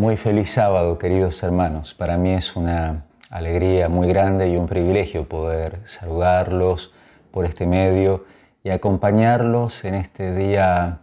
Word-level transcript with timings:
Muy 0.00 0.16
feliz 0.16 0.52
sábado, 0.52 0.96
queridos 0.96 1.42
hermanos. 1.42 1.92
Para 1.92 2.16
mí 2.16 2.30
es 2.30 2.56
una 2.56 3.04
alegría 3.28 3.90
muy 3.90 4.08
grande 4.08 4.48
y 4.48 4.56
un 4.56 4.66
privilegio 4.66 5.28
poder 5.28 5.82
saludarlos 5.84 6.90
por 7.30 7.44
este 7.44 7.66
medio 7.66 8.24
y 8.64 8.70
acompañarlos 8.70 9.84
en 9.84 9.94
este 9.96 10.34
día 10.34 11.00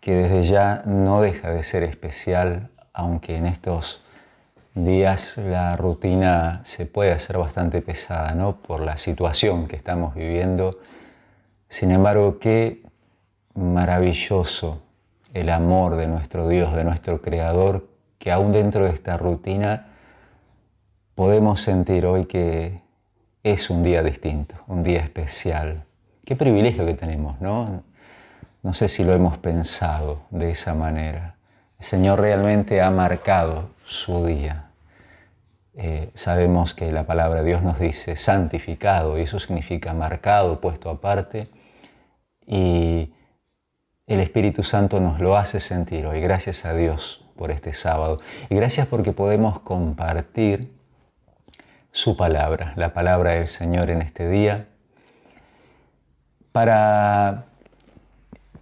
que 0.00 0.14
desde 0.14 0.42
ya 0.42 0.82
no 0.84 1.22
deja 1.22 1.48
de 1.52 1.62
ser 1.62 1.84
especial, 1.84 2.68
aunque 2.92 3.36
en 3.36 3.46
estos 3.46 4.04
días 4.74 5.38
la 5.38 5.74
rutina 5.78 6.60
se 6.64 6.84
puede 6.84 7.12
hacer 7.12 7.38
bastante 7.38 7.80
pesada, 7.80 8.34
¿no? 8.34 8.56
Por 8.56 8.82
la 8.82 8.98
situación 8.98 9.68
que 9.68 9.76
estamos 9.76 10.14
viviendo. 10.14 10.80
Sin 11.70 11.90
embargo, 11.90 12.38
qué 12.38 12.82
maravilloso 13.54 14.82
el 15.32 15.48
amor 15.48 15.96
de 15.96 16.08
nuestro 16.08 16.46
Dios, 16.46 16.74
de 16.76 16.84
nuestro 16.84 17.22
Creador, 17.22 17.90
que 18.22 18.30
aún 18.30 18.52
dentro 18.52 18.84
de 18.84 18.92
esta 18.92 19.16
rutina 19.16 19.88
podemos 21.16 21.60
sentir 21.60 22.06
hoy 22.06 22.26
que 22.26 22.76
es 23.42 23.68
un 23.68 23.82
día 23.82 24.04
distinto, 24.04 24.54
un 24.68 24.84
día 24.84 25.00
especial. 25.00 25.82
Qué 26.24 26.36
privilegio 26.36 26.86
que 26.86 26.94
tenemos, 26.94 27.40
¿no? 27.40 27.82
No 28.62 28.74
sé 28.74 28.86
si 28.86 29.02
lo 29.02 29.12
hemos 29.12 29.38
pensado 29.38 30.20
de 30.30 30.52
esa 30.52 30.72
manera. 30.72 31.34
El 31.80 31.84
Señor 31.84 32.20
realmente 32.20 32.80
ha 32.80 32.92
marcado 32.92 33.70
su 33.84 34.24
día. 34.24 34.70
Eh, 35.74 36.12
sabemos 36.14 36.74
que 36.74 36.92
la 36.92 37.04
palabra 37.04 37.40
de 37.42 37.48
Dios 37.48 37.64
nos 37.64 37.80
dice 37.80 38.14
santificado 38.14 39.18
y 39.18 39.22
eso 39.22 39.40
significa 39.40 39.94
marcado, 39.94 40.60
puesto 40.60 40.90
aparte. 40.90 41.48
Y 42.46 43.12
el 44.06 44.20
Espíritu 44.20 44.62
Santo 44.62 45.00
nos 45.00 45.18
lo 45.18 45.36
hace 45.36 45.58
sentir 45.58 46.06
hoy. 46.06 46.20
Gracias 46.20 46.64
a 46.64 46.72
Dios 46.72 47.21
por 47.36 47.50
este 47.50 47.72
sábado. 47.72 48.18
Y 48.48 48.54
gracias 48.54 48.86
porque 48.86 49.12
podemos 49.12 49.60
compartir 49.60 50.72
su 51.90 52.16
palabra, 52.16 52.72
la 52.76 52.92
palabra 52.92 53.34
del 53.34 53.48
Señor 53.48 53.90
en 53.90 54.02
este 54.02 54.28
día, 54.28 54.66
para 56.52 57.44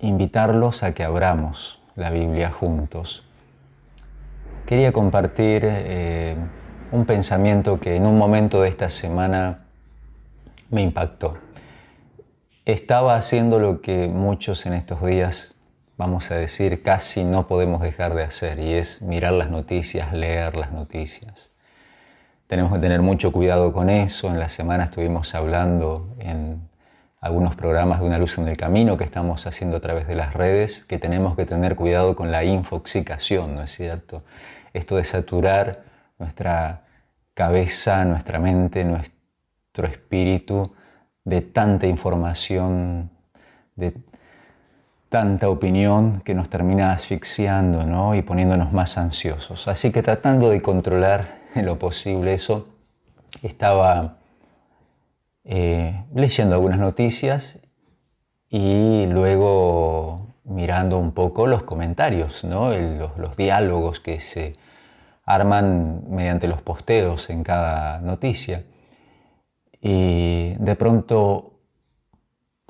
invitarlos 0.00 0.82
a 0.82 0.94
que 0.94 1.04
abramos 1.04 1.80
la 1.96 2.10
Biblia 2.10 2.50
juntos. 2.50 3.24
Quería 4.66 4.92
compartir 4.92 5.62
eh, 5.64 6.36
un 6.92 7.04
pensamiento 7.04 7.80
que 7.80 7.96
en 7.96 8.06
un 8.06 8.16
momento 8.18 8.62
de 8.62 8.68
esta 8.68 8.90
semana 8.90 9.64
me 10.70 10.82
impactó. 10.82 11.38
Estaba 12.64 13.16
haciendo 13.16 13.58
lo 13.58 13.80
que 13.80 14.08
muchos 14.08 14.66
en 14.66 14.74
estos 14.74 15.04
días, 15.04 15.56
vamos 16.00 16.30
a 16.30 16.36
decir, 16.36 16.82
casi 16.82 17.24
no 17.24 17.46
podemos 17.46 17.82
dejar 17.82 18.14
de 18.14 18.22
hacer, 18.22 18.58
y 18.58 18.72
es 18.72 19.02
mirar 19.02 19.34
las 19.34 19.50
noticias, 19.50 20.14
leer 20.14 20.56
las 20.56 20.72
noticias. 20.72 21.50
Tenemos 22.46 22.72
que 22.72 22.78
tener 22.78 23.02
mucho 23.02 23.30
cuidado 23.32 23.74
con 23.74 23.90
eso. 23.90 24.28
En 24.28 24.38
la 24.38 24.48
semana 24.48 24.84
estuvimos 24.84 25.34
hablando 25.34 26.08
en 26.18 26.62
algunos 27.20 27.54
programas 27.54 28.00
de 28.00 28.06
Una 28.06 28.16
luz 28.16 28.38
en 28.38 28.48
el 28.48 28.56
camino 28.56 28.96
que 28.96 29.04
estamos 29.04 29.46
haciendo 29.46 29.76
a 29.76 29.80
través 29.80 30.06
de 30.06 30.14
las 30.14 30.32
redes, 30.32 30.86
que 30.86 30.98
tenemos 30.98 31.36
que 31.36 31.44
tener 31.44 31.76
cuidado 31.76 32.16
con 32.16 32.32
la 32.32 32.44
infoxicación, 32.44 33.54
¿no 33.54 33.62
es 33.64 33.70
cierto? 33.70 34.22
Esto 34.72 34.96
de 34.96 35.04
saturar 35.04 35.82
nuestra 36.18 36.84
cabeza, 37.34 38.06
nuestra 38.06 38.38
mente, 38.38 38.84
nuestro 38.84 39.86
espíritu 39.86 40.74
de 41.24 41.42
tanta 41.42 41.86
información, 41.86 43.10
de 43.76 43.92
tanta 45.10 45.50
opinión 45.50 46.22
que 46.24 46.34
nos 46.34 46.48
termina 46.48 46.92
asfixiando 46.92 47.84
¿no? 47.84 48.14
y 48.14 48.22
poniéndonos 48.22 48.72
más 48.72 48.96
ansiosos. 48.96 49.66
Así 49.68 49.90
que 49.90 50.02
tratando 50.02 50.48
de 50.48 50.62
controlar 50.62 51.40
en 51.54 51.66
lo 51.66 51.78
posible 51.78 52.32
eso. 52.32 52.68
Estaba 53.42 54.18
eh, 55.44 56.04
leyendo 56.14 56.54
algunas 56.54 56.78
noticias 56.78 57.58
y 58.48 59.06
luego 59.06 60.28
mirando 60.44 60.98
un 60.98 61.12
poco 61.12 61.46
los 61.46 61.64
comentarios, 61.64 62.44
¿no? 62.44 62.70
los, 62.72 63.16
los, 63.18 63.36
diálogos 63.36 64.00
que 64.00 64.20
se 64.20 64.54
arman 65.24 66.04
mediante 66.08 66.48
los 66.48 66.62
posteos 66.62 67.30
en 67.30 67.42
cada 67.42 67.98
noticia. 68.00 68.64
Y 69.80 70.54
de 70.54 70.76
pronto 70.76 71.59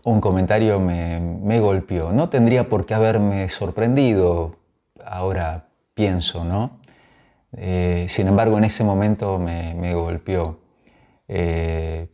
un 0.05 0.21
comentario 0.21 0.81
me, 0.81 1.61
golpeó. 1.61 2.13
No 2.13 2.29
tendría 2.29 2.69
por 2.69 2.87
qué 2.87 2.95
haberme 2.95 3.49
sorprendido, 3.49 4.57
ahora 5.05 5.69
pienso, 5.95 6.45
¿no? 6.45 6.81
Eh, 7.57 8.07
sin 8.09 8.29
embargo, 8.29 8.59
en 8.59 8.65
ese 8.65 8.85
momento 8.85 9.39
me, 9.39 9.95
golpeó. 9.95 10.61
Eh, 11.29 12.09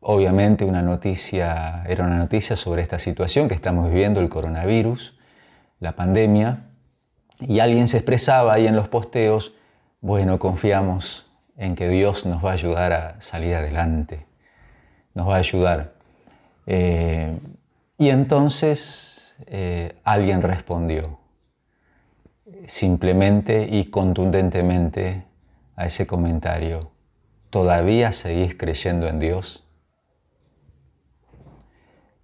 obviamente 0.00 0.64
una 0.64 0.82
noticia, 0.82 1.84
era 1.86 2.04
una 2.04 2.16
noticia 2.16 2.56
sobre 2.56 2.82
esta 2.82 2.98
situación 2.98 3.48
que 3.48 3.54
estamos 3.54 3.88
viviendo, 3.88 4.20
el 4.20 4.28
coronavirus, 4.28 5.18
la 5.80 5.96
pandemia, 5.96 6.64
y 7.40 7.60
alguien 7.60 7.88
se 7.88 7.98
expresaba 7.98 8.54
ahí 8.54 8.66
en 8.66 8.74
los 8.74 8.88
posteos, 8.88 9.54
bueno, 10.00 10.38
confiamos 10.38 11.26
en 11.56 11.74
que 11.74 11.88
Dios 11.88 12.24
nos 12.24 12.44
va 12.44 12.50
a 12.50 12.54
ayudar 12.54 12.92
a 12.92 13.20
salir 13.20 13.54
adelante, 13.54 14.26
nos 15.14 15.28
va 15.28 15.34
a 15.34 15.38
ayudar. 15.38 15.97
Eh, 16.70 17.38
y 17.96 18.10
entonces 18.10 19.34
alguien 20.04 20.42
respondió, 20.42 21.18
simplemente 22.66 23.66
y 23.70 23.86
contundentemente 23.86 25.24
a 25.74 25.86
ese 25.86 26.06
comentario, 26.06 26.90
¿todavía 27.48 28.12
seguís 28.12 28.54
creyendo 28.54 29.08
en 29.08 29.18
Dios? 29.18 29.64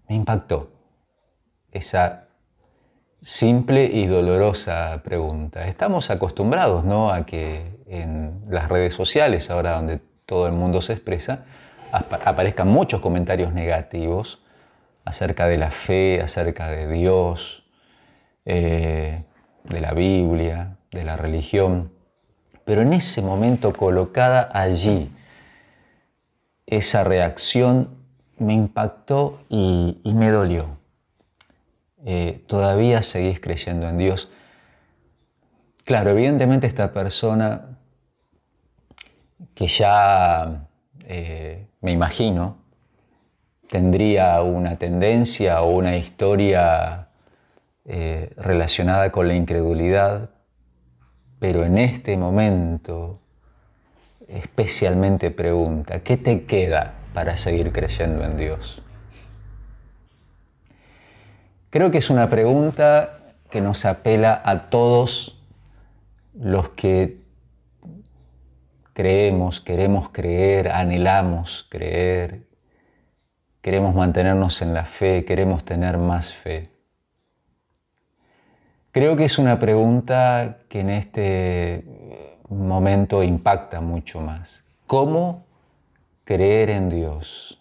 Me 0.09 0.17
impactó 0.17 0.71
esa 1.73 2.29
simple 3.23 3.87
y 3.87 4.07
dolorosa 4.07 5.01
pregunta. 5.03 5.67
Estamos 5.67 6.11
acostumbrados 6.11 6.85
¿no? 6.85 7.11
a 7.11 7.25
que 7.25 7.79
en 7.87 8.43
las 8.51 8.69
redes 8.69 8.93
sociales, 8.93 9.49
ahora 9.49 9.77
donde 9.77 10.01
todo 10.27 10.47
el 10.47 10.53
mundo 10.53 10.83
se 10.83 10.93
expresa, 10.93 11.47
aparezcan 11.95 12.69
muchos 12.69 13.01
comentarios 13.01 13.53
negativos 13.53 14.43
acerca 15.05 15.47
de 15.47 15.59
la 15.59 15.71
fe, 15.71 16.21
acerca 16.21 16.69
de 16.69 16.89
Dios, 16.89 17.65
eh, 18.45 19.25
de 19.65 19.81
la 19.81 19.93
Biblia, 19.93 20.77
de 20.91 21.05
la 21.05 21.17
religión, 21.17 21.93
pero 22.65 22.83
en 22.83 22.93
ese 22.93 23.23
momento 23.23 23.73
colocada 23.73 24.49
allí, 24.53 25.11
esa 26.67 27.05
reacción 27.05 27.91
me 28.39 28.55
impactó 28.55 29.41
y, 29.49 30.01
me 30.15 30.31
dolió. 30.31 30.79
Eh, 32.05 32.43
todavía 32.47 33.03
seguís 33.03 33.41
creyendo 33.41 33.89
en 33.89 33.99
Dios. 33.99 34.31
Claro, 35.85 36.11
evidentemente 36.11 36.67
esta 36.67 36.93
persona 36.93 37.79
que 39.55 39.67
ya 39.67 40.67
eh, 41.07 41.67
me 41.81 41.93
imagino 41.93 42.65
tendría 43.69 44.41
una 44.43 44.77
tendencia 44.77 45.63
o 45.63 45.77
una 45.77 45.97
historia 45.97 47.09
eh, 47.87 48.33
relacionada 48.37 49.11
con 49.11 49.29
la 49.29 49.35
incredulidad, 49.35 50.31
pero 51.39 51.65
en 51.65 51.79
este 51.79 52.17
momento 52.17 53.21
especialmente 54.29 55.31
pregunta, 55.31 56.01
¿qué 56.01 56.17
te 56.17 56.45
queda 56.45 56.95
para 57.13 57.37
seguir 57.37 57.73
creyendo 57.73 58.25
en 58.25 58.37
Dios? 58.37 58.81
Creo 61.71 61.91
que 61.91 61.99
es 61.99 62.11
una 62.11 62.31
pregunta 62.31 63.19
que 63.51 63.61
nos 63.61 63.85
apela 63.85 64.41
a 64.45 64.71
todos 64.71 65.43
los 66.35 66.71
que 66.71 67.24
creemos, 68.95 69.61
queremos 69.61 70.09
creer, 70.09 70.69
anhelamos 70.71 71.67
creer, 71.69 72.47
queremos 73.61 73.95
mantenernos 73.95 74.63
en 74.63 74.73
la 74.73 74.85
fe, 74.85 75.25
queremos 75.25 75.65
tener 75.65 75.99
más 75.99 76.33
fe. 76.33 76.71
Creo 78.93 79.17
que 79.17 79.25
es 79.25 79.39
una 79.39 79.59
pregunta 79.59 80.59
que 80.69 80.81
en 80.81 80.91
este 80.91 81.85
momento 82.49 83.23
impacta 83.25 83.81
mucho 83.81 84.21
más. 84.21 84.65
¿Cómo 84.87 85.45
creer 86.25 86.71
en 86.71 86.89
Dios? 86.89 87.61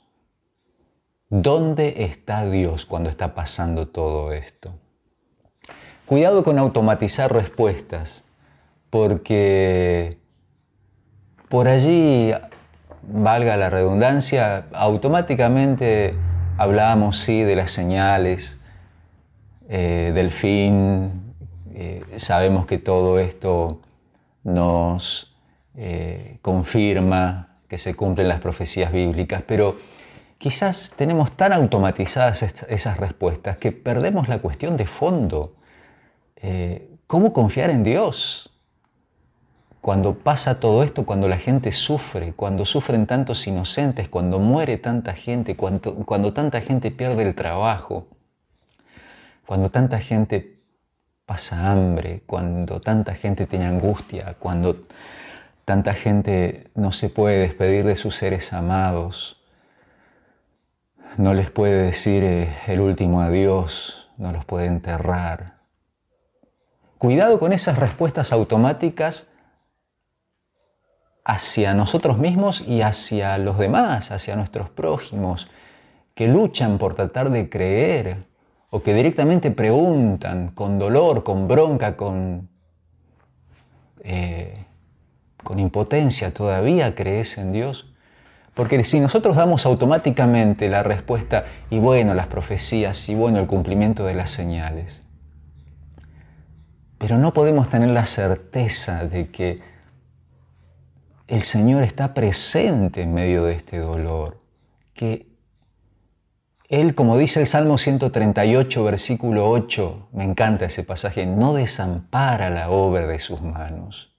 ¿Dónde 1.30 2.04
está 2.04 2.46
Dios 2.46 2.86
cuando 2.86 3.10
está 3.10 3.34
pasando 3.34 3.88
todo 3.88 4.32
esto? 4.32 4.76
Cuidado 6.06 6.44
con 6.44 6.60
automatizar 6.60 7.34
respuestas, 7.34 8.24
porque 8.92 10.20
por 11.54 11.68
allí, 11.68 12.34
valga 13.04 13.56
la 13.58 13.70
redundancia, 13.70 14.66
automáticamente 14.74 16.16
hablamos, 16.58 17.20
sí, 17.20 17.44
de 17.44 17.56
las 17.56 17.72
señales, 17.72 18.60
eh, 19.70 20.12
del 20.16 20.32
fin, 20.32 21.12
eh, 21.76 22.04
sabemos 22.16 22.66
que 22.66 22.80
todo 22.80 23.20
esto 23.20 23.82
nos 24.44 25.36
eh, 25.76 26.40
confirma 26.42 27.50
que 27.68 27.78
se 27.78 27.94
cumplen 27.94 28.30
las 28.30 28.40
profecías 28.40 28.92
bíblicas, 28.92 29.44
pero 29.46 29.78
quizás 30.40 30.92
tenemos 30.96 31.34
tan 31.34 31.54
automatizadas 31.54 32.42
esas 32.68 32.98
respuestas 32.98 33.58
que 33.58 33.72
perdemos 33.72 34.28
la 34.28 34.40
cuestión 34.40 34.76
de 34.76 34.88
fondo. 34.88 35.54
¿Cómo 37.06 37.32
confiar 37.32 37.70
en 37.70 37.84
Dios? 37.84 38.53
Cuando 39.84 40.14
pasa 40.14 40.62
todo 40.62 40.82
esto, 40.82 41.06
cuando 41.06 41.28
la 41.28 41.38
gente 41.38 41.74
sufre, 41.74 42.32
cuando 42.32 42.64
sufren 42.64 43.06
tantos 43.06 43.46
inocentes, 43.48 44.08
cuando 44.08 44.40
muere 44.40 44.78
tanta 44.78 45.12
gente, 45.12 45.58
cuando, 45.58 45.94
cuando 46.06 46.32
tanta 46.32 46.62
gente 46.62 46.90
pierde 46.90 47.24
el 47.24 47.36
trabajo, 47.36 48.08
cuando 49.46 49.72
tanta 49.72 50.00
gente 50.00 50.62
pasa 51.26 51.70
hambre, 51.70 52.24
cuando 52.26 52.80
tanta 52.80 53.14
gente 53.14 53.46
tiene 53.46 53.66
angustia, 53.66 54.38
cuando 54.40 54.84
tanta 55.66 55.94
gente 55.96 56.72
no 56.76 56.94
se 56.94 57.10
puede 57.10 57.40
despedir 57.40 57.84
de 57.84 57.98
sus 57.98 58.16
seres 58.16 58.54
amados, 58.54 59.44
no 61.18 61.34
les 61.34 61.52
puede 61.52 61.84
decir 61.84 62.24
eh, 62.24 62.56
el 62.68 62.80
último 62.80 63.20
adiós, 63.20 64.08
no 64.16 64.32
los 64.32 64.46
puede 64.46 64.68
enterrar. 64.68 65.56
Cuidado 66.98 67.38
con 67.38 67.52
esas 67.52 67.78
respuestas 67.78 68.32
automáticas 68.32 69.28
hacia 71.26 71.74
nosotros 71.74 72.18
mismos 72.18 72.62
y 72.68 72.82
hacia 72.82 73.38
los 73.38 73.58
demás, 73.58 74.12
hacia 74.12 74.36
nuestros 74.36 74.70
prójimos, 74.70 75.50
que 76.14 76.28
luchan 76.28 76.78
por 76.78 76.96
tratar 76.96 77.30
de 77.30 77.50
creer 77.50 78.26
o 78.70 78.82
que 78.82 78.94
directamente 78.94 79.52
preguntan 79.52 80.50
con 80.50 80.80
dolor, 80.80 81.24
con 81.24 81.48
bronca, 81.48 81.96
con, 81.96 82.50
eh, 84.02 84.66
con 85.44 85.60
impotencia, 85.60 86.34
¿todavía 86.34 86.96
crees 86.96 87.38
en 87.38 87.52
Dios? 87.52 87.94
Porque 88.54 88.84
si 88.84 89.00
nosotros 89.00 89.36
damos 89.36 89.66
automáticamente 89.66 90.70
la 90.70 90.84
respuesta, 90.84 91.46
y 91.70 91.80
bueno, 91.80 92.14
las 92.14 92.28
profecías, 92.28 93.10
y 93.10 93.16
bueno, 93.16 93.40
el 93.40 93.48
cumplimiento 93.48 94.06
de 94.06 94.14
las 94.14 94.30
señales, 94.30 95.04
pero 97.00 97.18
no 97.18 97.34
podemos 97.34 97.70
tener 97.70 97.90
la 97.90 98.06
certeza 98.06 99.06
de 99.06 99.30
que 99.30 99.73
el 101.28 101.44
Señor 101.44 101.84
está 101.84 102.14
presente 102.14 103.02
en 103.02 103.14
medio 103.14 103.46
de 103.46 103.54
este 103.54 103.80
dolor, 103.80 104.42
que 104.94 105.28
Él, 106.68 106.96
como 106.96 107.18
dice 107.18 107.40
el 107.40 107.48
Salmo 107.48 107.78
138, 107.78 108.84
versículo 108.84 109.50
8, 109.50 110.10
me 110.12 110.24
encanta 110.24 110.66
ese 110.66 110.84
pasaje, 110.84 111.26
no 111.26 111.54
desampara 111.54 112.50
la 112.50 112.70
obra 112.70 113.08
de 113.08 113.20
sus 113.20 113.42
manos. 113.42 114.14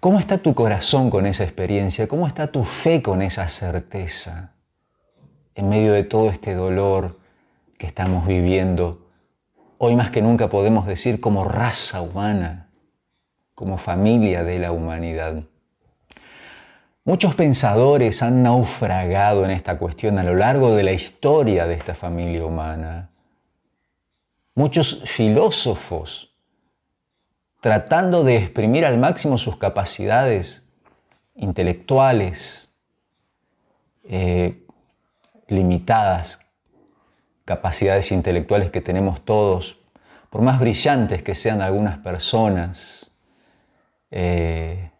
¿Cómo 0.00 0.20
está 0.20 0.38
tu 0.38 0.54
corazón 0.54 1.10
con 1.10 1.26
esa 1.26 1.42
experiencia? 1.42 2.06
¿Cómo 2.06 2.26
está 2.26 2.52
tu 2.52 2.64
fe 2.64 3.02
con 3.02 3.20
esa 3.20 3.48
certeza 3.48 4.54
en 5.56 5.68
medio 5.68 5.92
de 5.92 6.04
todo 6.04 6.30
este 6.30 6.54
dolor 6.54 7.18
que 7.78 7.86
estamos 7.86 8.26
viviendo? 8.26 9.08
Hoy 9.76 9.96
más 9.96 10.10
que 10.10 10.22
nunca 10.22 10.48
podemos 10.48 10.86
decir 10.86 11.20
como 11.20 11.44
raza 11.44 12.00
humana, 12.00 12.70
como 13.54 13.76
familia 13.76 14.44
de 14.44 14.60
la 14.60 14.70
humanidad. 14.70 15.44
Muchos 17.08 17.34
pensadores 17.34 18.22
han 18.22 18.42
naufragado 18.42 19.42
en 19.42 19.50
esta 19.50 19.78
cuestión 19.78 20.18
a 20.18 20.22
lo 20.22 20.34
largo 20.34 20.76
de 20.76 20.82
la 20.82 20.92
historia 20.92 21.66
de 21.66 21.72
esta 21.72 21.94
familia 21.94 22.44
humana. 22.44 23.08
Muchos 24.54 25.04
filósofos 25.06 26.36
tratando 27.62 28.24
de 28.24 28.36
exprimir 28.36 28.84
al 28.84 28.98
máximo 28.98 29.38
sus 29.38 29.56
capacidades 29.56 30.68
intelectuales, 31.34 32.74
eh, 34.04 34.66
limitadas 35.46 36.46
capacidades 37.46 38.12
intelectuales 38.12 38.70
que 38.70 38.82
tenemos 38.82 39.24
todos, 39.24 39.78
por 40.28 40.42
más 40.42 40.60
brillantes 40.60 41.22
que 41.22 41.34
sean 41.34 41.62
algunas 41.62 41.96
personas, 42.00 43.16
eh, 44.10 44.90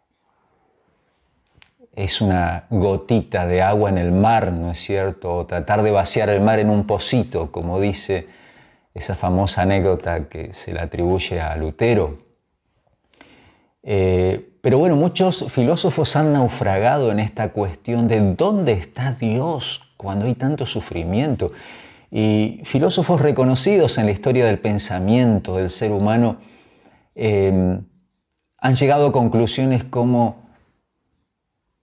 es 1.99 2.21
una 2.21 2.67
gotita 2.71 3.45
de 3.45 3.61
agua 3.61 3.91
en 3.91 3.99
el 3.99 4.13
mar, 4.13 4.53
¿no 4.53 4.71
es 4.71 4.79
cierto? 4.79 5.35
O 5.35 5.47
tratar 5.47 5.83
de 5.83 5.91
vaciar 5.91 6.31
el 6.31 6.41
mar 6.41 6.61
en 6.61 6.71
un 6.71 6.87
pocito, 6.87 7.51
como 7.51 7.81
dice 7.81 8.29
esa 8.95 9.17
famosa 9.17 9.63
anécdota 9.63 10.29
que 10.29 10.55
se 10.55 10.73
le 10.73 10.79
atribuye 10.79 11.41
a 11.41 11.57
Lutero. 11.57 12.19
Eh, 13.83 14.49
pero 14.61 14.79
bueno, 14.79 14.95
muchos 14.95 15.47
filósofos 15.51 16.15
han 16.15 16.33
naufragado 16.33 17.11
en 17.11 17.19
esta 17.19 17.49
cuestión 17.49 18.07
de 18.07 18.21
dónde 18.37 18.75
está 18.75 19.11
Dios 19.11 19.83
cuando 19.97 20.27
hay 20.27 20.37
tanto 20.37 20.67
sufrimiento. 20.67 21.51
Y 22.13 22.61
filósofos 22.63 23.21
reconocidos 23.21 23.99
en 23.99 24.07
la 24.07 24.13
historia 24.13 24.47
del 24.47 24.61
pensamiento 24.61 25.57
del 25.57 25.69
ser 25.69 25.91
humano 25.91 26.37
eh, 27.17 27.81
han 28.57 28.75
llegado 28.77 29.09
a 29.09 29.13
conclusiones 29.13 29.83
como 29.83 30.48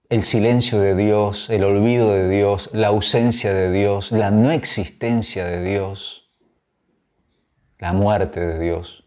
el 0.08 0.22
silencio 0.22 0.80
de 0.80 0.94
Dios, 0.94 1.50
el 1.50 1.64
olvido 1.64 2.12
de 2.12 2.28
Dios, 2.28 2.70
la 2.72 2.88
ausencia 2.88 3.52
de 3.52 3.72
Dios, 3.72 4.12
la 4.12 4.30
no 4.30 4.50
existencia 4.50 5.44
de 5.44 5.64
Dios, 5.64 6.30
la 7.78 7.92
muerte 7.92 8.40
de 8.40 8.58
Dios. 8.58 9.04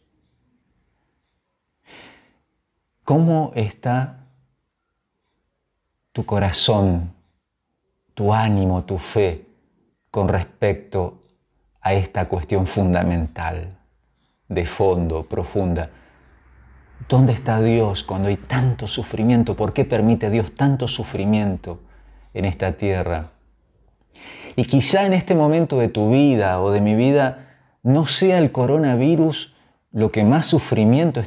¿Cómo 3.04 3.52
está 3.56 4.26
tu 6.12 6.26
corazón, 6.26 7.14
tu 8.14 8.34
ánimo, 8.34 8.84
tu 8.84 8.98
fe 8.98 9.48
con 10.12 10.28
respecto 10.28 11.22
a 11.82 11.94
esta 11.94 12.28
cuestión 12.28 12.68
fundamental, 12.68 13.78
de 14.48 14.66
fondo, 14.66 15.24
profunda? 15.24 15.90
¿Dónde 17.08 17.34
está 17.34 17.62
Dios 17.62 18.04
cuando 18.04 18.28
hay 18.28 18.38
tanto 18.38 18.88
sufrimiento? 18.88 19.56
¿Por 19.56 19.74
qué 19.74 19.86
permite 19.86 20.30
Dios 20.30 20.54
tanto 20.56 20.88
sufrimiento 20.88 21.80
en 22.34 22.46
esta 22.46 22.74
tierra? 22.74 23.32
Y 24.56 24.66
quizá 24.66 25.06
en 25.06 25.14
este 25.14 25.36
momento 25.36 25.80
de 25.80 25.88
tu 25.88 26.12
vida 26.12 26.62
o 26.62 26.72
de 26.72 26.82
mi 26.82 26.96
vida 26.96 27.48
no 27.82 28.06
sea 28.06 28.38
el 28.38 28.52
coronavirus 28.52 29.54
lo 29.92 30.12
que 30.12 30.24
más 30.24 30.46
sufrimiento 30.46 31.22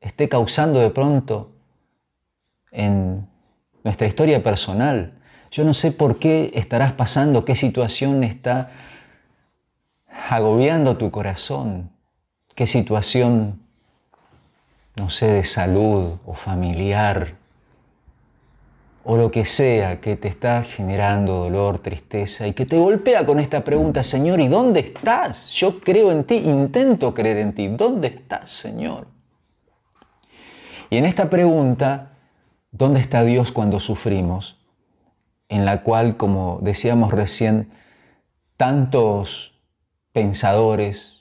esté 0.00 0.28
causando 0.28 0.80
de 0.80 0.90
pronto 0.90 1.52
en 2.70 3.28
nuestra 3.84 4.06
historia 4.06 4.42
personal. 4.42 5.14
Yo 5.50 5.64
no 5.64 5.74
sé 5.74 5.92
por 5.92 6.18
qué 6.18 6.50
estarás 6.54 6.92
pasando, 6.92 7.44
qué 7.44 7.56
situación 7.56 8.22
está 8.22 8.70
agobiando 10.28 10.96
tu 10.96 11.10
corazón, 11.10 11.90
qué 12.54 12.66
situación, 12.66 13.62
no 14.98 15.10
sé, 15.10 15.28
de 15.28 15.44
salud 15.44 16.16
o 16.26 16.34
familiar, 16.34 17.36
o 19.04 19.16
lo 19.16 19.30
que 19.30 19.46
sea 19.46 20.00
que 20.00 20.16
te 20.16 20.28
está 20.28 20.62
generando 20.62 21.44
dolor, 21.44 21.78
tristeza 21.78 22.46
y 22.46 22.52
que 22.52 22.66
te 22.66 22.76
golpea 22.76 23.24
con 23.24 23.40
esta 23.40 23.64
pregunta, 23.64 24.02
Señor, 24.02 24.38
¿y 24.38 24.48
dónde 24.48 24.80
estás? 24.80 25.50
Yo 25.52 25.80
creo 25.80 26.12
en 26.12 26.24
ti, 26.24 26.36
intento 26.36 27.14
creer 27.14 27.38
en 27.38 27.54
ti, 27.54 27.68
¿dónde 27.68 28.08
estás, 28.08 28.50
Señor? 28.50 29.06
Y 30.90 30.98
en 30.98 31.06
esta 31.06 31.30
pregunta, 31.30 32.10
¿dónde 32.70 33.00
está 33.00 33.24
Dios 33.24 33.50
cuando 33.50 33.80
sufrimos? 33.80 34.58
En 35.48 35.64
la 35.64 35.82
cual, 35.82 36.18
como 36.18 36.58
decíamos 36.60 37.12
recién, 37.12 37.68
tantos 38.58 39.58
pensadores, 40.12 41.17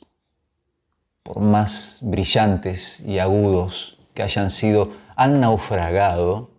por 1.28 1.42
más 1.42 2.00
brillantes 2.02 3.02
y 3.02 3.20
agudos 3.20 4.00
que 4.14 4.24
hayan 4.24 4.50
sido, 4.50 4.94
han 5.18 5.42
naufragado, 5.42 6.52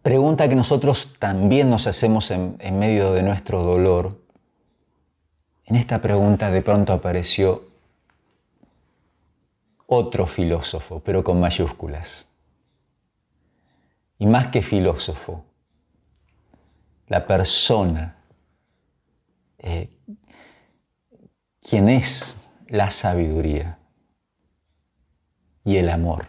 pregunta 0.00 0.48
que 0.48 0.54
nosotros 0.54 1.12
también 1.18 1.68
nos 1.68 1.86
hacemos 1.86 2.30
en, 2.30 2.56
medio 2.78 3.12
de 3.12 3.22
nuestro 3.22 3.62
dolor. 3.62 4.18
En 5.66 5.76
esta 5.76 6.00
pregunta 6.00 6.50
de 6.50 6.62
pronto 6.62 6.94
apareció 6.94 7.68
otro 9.86 10.26
filósofo, 10.26 11.02
pero 11.04 11.22
con 11.22 11.38
mayúsculas. 11.38 12.30
Y 14.18 14.24
más 14.24 14.46
que 14.46 14.62
filósofo, 14.62 15.44
la 17.08 17.26
persona, 17.26 18.16
eh, 19.58 19.90
quien 21.60 21.90
es 21.90 22.41
la 22.72 22.90
sabiduría 22.90 23.78
y 25.62 25.76
el 25.76 25.90
amor. 25.90 26.28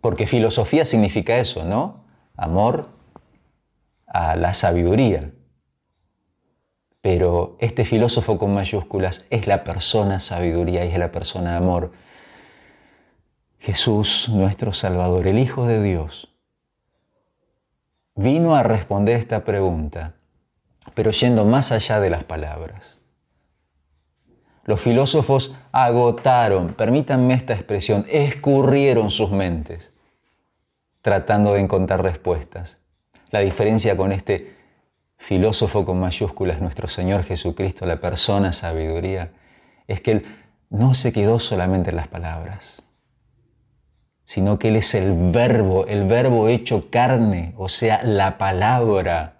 Porque 0.00 0.26
filosofía 0.26 0.84
significa 0.84 1.38
eso, 1.38 1.64
¿no? 1.64 2.04
Amor 2.36 2.88
a 4.08 4.34
la 4.34 4.54
sabiduría. 4.54 5.30
Pero 7.00 7.56
este 7.60 7.84
filósofo 7.84 8.38
con 8.38 8.52
mayúsculas 8.52 9.24
es 9.30 9.46
la 9.46 9.62
persona 9.62 10.18
sabiduría 10.18 10.84
y 10.84 10.88
es 10.88 10.98
la 10.98 11.12
persona 11.12 11.56
amor 11.56 11.92
Jesús, 13.60 14.28
nuestro 14.28 14.72
Salvador, 14.72 15.28
el 15.28 15.38
Hijo 15.38 15.66
de 15.66 15.80
Dios, 15.80 16.34
vino 18.16 18.56
a 18.56 18.64
responder 18.64 19.16
esta 19.16 19.44
pregunta, 19.44 20.14
pero 20.94 21.12
yendo 21.12 21.44
más 21.44 21.70
allá 21.70 22.00
de 22.00 22.10
las 22.10 22.24
palabras. 22.24 22.97
Los 24.68 24.82
filósofos 24.82 25.54
agotaron, 25.72 26.74
permítanme 26.74 27.32
esta 27.32 27.54
expresión, 27.54 28.04
escurrieron 28.06 29.10
sus 29.10 29.30
mentes 29.30 29.92
tratando 31.00 31.54
de 31.54 31.60
encontrar 31.60 32.02
respuestas. 32.02 32.76
La 33.30 33.40
diferencia 33.40 33.96
con 33.96 34.12
este 34.12 34.52
filósofo 35.16 35.86
con 35.86 35.98
mayúsculas, 35.98 36.60
nuestro 36.60 36.86
Señor 36.86 37.24
Jesucristo, 37.24 37.86
la 37.86 37.98
persona 37.98 38.52
sabiduría, 38.52 39.30
es 39.86 40.02
que 40.02 40.10
Él 40.10 40.26
no 40.68 40.92
se 40.92 41.14
quedó 41.14 41.38
solamente 41.38 41.88
en 41.88 41.96
las 41.96 42.08
palabras, 42.08 42.86
sino 44.24 44.58
que 44.58 44.68
Él 44.68 44.76
es 44.76 44.94
el 44.94 45.30
verbo, 45.32 45.86
el 45.86 46.04
verbo 46.04 46.46
hecho 46.46 46.90
carne, 46.90 47.54
o 47.56 47.70
sea, 47.70 48.02
la 48.02 48.36
palabra 48.36 49.38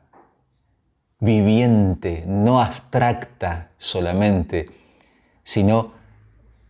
viviente, 1.21 2.25
no 2.27 2.63
abstracta 2.63 3.73
solamente, 3.77 4.78
sino 5.49 5.93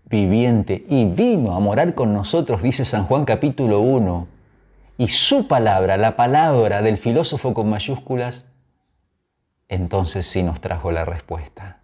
viviente. 0.05 0.87
Y 0.89 1.07
vino 1.07 1.57
a 1.57 1.59
morar 1.59 1.97
con 1.97 2.15
nosotros, 2.15 2.63
dice 2.63 2.85
San 2.85 3.07
Juan 3.07 3.25
capítulo 3.25 3.81
1, 3.81 4.29
y 4.99 5.09
su 5.09 5.49
palabra, 5.49 5.97
la 5.97 6.15
palabra 6.15 6.81
del 6.81 6.97
filósofo 6.97 7.55
con 7.55 7.69
mayúsculas, 7.69 8.47
entonces 9.67 10.29
sí 10.29 10.45
nos 10.45 10.61
trajo 10.61 10.93
la 10.93 11.05
respuesta. 11.05 11.81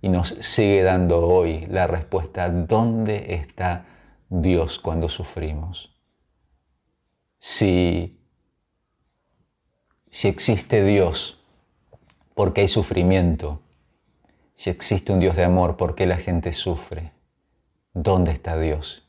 Y 0.00 0.08
nos 0.08 0.30
sigue 0.40 0.82
dando 0.82 1.20
hoy 1.20 1.66
la 1.66 1.86
respuesta, 1.86 2.48
¿dónde 2.48 3.34
está 3.34 3.84
Dios 4.30 4.78
cuando 4.78 5.10
sufrimos? 5.10 5.94
Si, 7.36 8.22
si 10.08 10.28
existe 10.28 10.82
Dios, 10.82 11.44
porque 12.34 12.62
hay 12.62 12.68
sufrimiento? 12.68 13.60
Si 14.60 14.68
existe 14.68 15.10
un 15.10 15.20
Dios 15.20 15.36
de 15.36 15.44
amor, 15.44 15.78
¿por 15.78 15.94
qué 15.94 16.04
la 16.04 16.18
gente 16.18 16.52
sufre? 16.52 17.12
¿Dónde 17.94 18.30
está 18.30 18.58
Dios 18.58 19.02